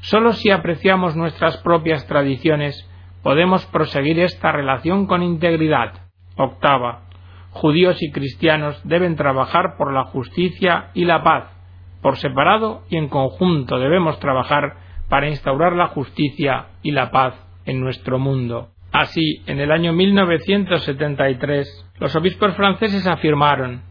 Solo 0.00 0.32
si 0.32 0.50
apreciamos 0.50 1.16
nuestras 1.16 1.56
propias 1.58 2.06
tradiciones 2.06 2.88
podemos 3.22 3.66
proseguir 3.66 4.20
esta 4.20 4.52
relación 4.52 5.06
con 5.06 5.22
integridad. 5.22 5.92
Octava. 6.36 7.02
Judíos 7.50 8.00
y 8.00 8.12
cristianos 8.12 8.80
deben 8.84 9.16
trabajar 9.16 9.74
por 9.76 9.92
la 9.92 10.04
justicia 10.04 10.90
y 10.94 11.04
la 11.04 11.22
paz. 11.24 11.59
Por 12.02 12.16
separado 12.16 12.82
y 12.88 12.96
en 12.96 13.08
conjunto 13.08 13.78
debemos 13.78 14.18
trabajar 14.20 14.76
para 15.08 15.28
instaurar 15.28 15.74
la 15.74 15.88
justicia 15.88 16.68
y 16.82 16.92
la 16.92 17.10
paz 17.10 17.34
en 17.66 17.80
nuestro 17.80 18.18
mundo. 18.18 18.68
Así, 18.92 19.42
en 19.46 19.60
el 19.60 19.70
año 19.70 19.92
1973, 19.92 21.92
los 21.98 22.16
obispos 22.16 22.54
franceses 22.54 23.06
afirmaron 23.06 23.82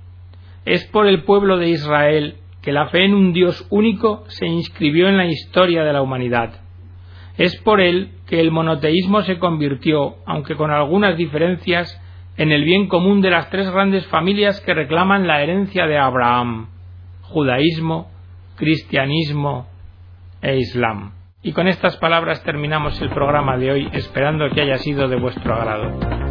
es 0.65 0.85
por 0.85 1.07
el 1.07 1.23
pueblo 1.23 1.57
de 1.57 1.69
Israel 1.69 2.35
que 2.61 2.71
la 2.71 2.89
fe 2.89 3.05
en 3.05 3.13
un 3.13 3.33
Dios 3.33 3.65
único 3.69 4.23
se 4.27 4.45
inscribió 4.45 5.07
en 5.07 5.17
la 5.17 5.25
historia 5.25 5.83
de 5.83 5.93
la 5.93 6.01
humanidad. 6.01 6.61
Es 7.37 7.55
por 7.61 7.79
él 7.79 8.11
que 8.27 8.41
el 8.41 8.51
monoteísmo 8.51 9.21
se 9.21 9.39
convirtió, 9.39 10.15
aunque 10.25 10.55
con 10.55 10.71
algunas 10.71 11.17
diferencias, 11.17 12.01
en 12.37 12.51
el 12.51 12.65
bien 12.65 12.87
común 12.87 13.21
de 13.21 13.31
las 13.31 13.49
tres 13.49 13.69
grandes 13.71 14.05
familias 14.07 14.59
que 14.61 14.73
reclaman 14.73 15.25
la 15.25 15.41
herencia 15.41 15.87
de 15.87 15.97
Abraham, 15.97 16.67
judaísmo, 17.29 18.07
cristianismo 18.55 19.67
e 20.41 20.57
islam. 20.57 21.13
Y 21.41 21.53
con 21.53 21.67
estas 21.67 21.95
palabras 21.97 22.43
terminamos 22.43 23.01
el 23.01 23.09
programa 23.09 23.57
de 23.57 23.71
hoy, 23.71 23.89
esperando 23.93 24.49
que 24.49 24.61
haya 24.61 24.77
sido 24.77 25.07
de 25.07 25.19
vuestro 25.19 25.55
agrado. 25.55 26.28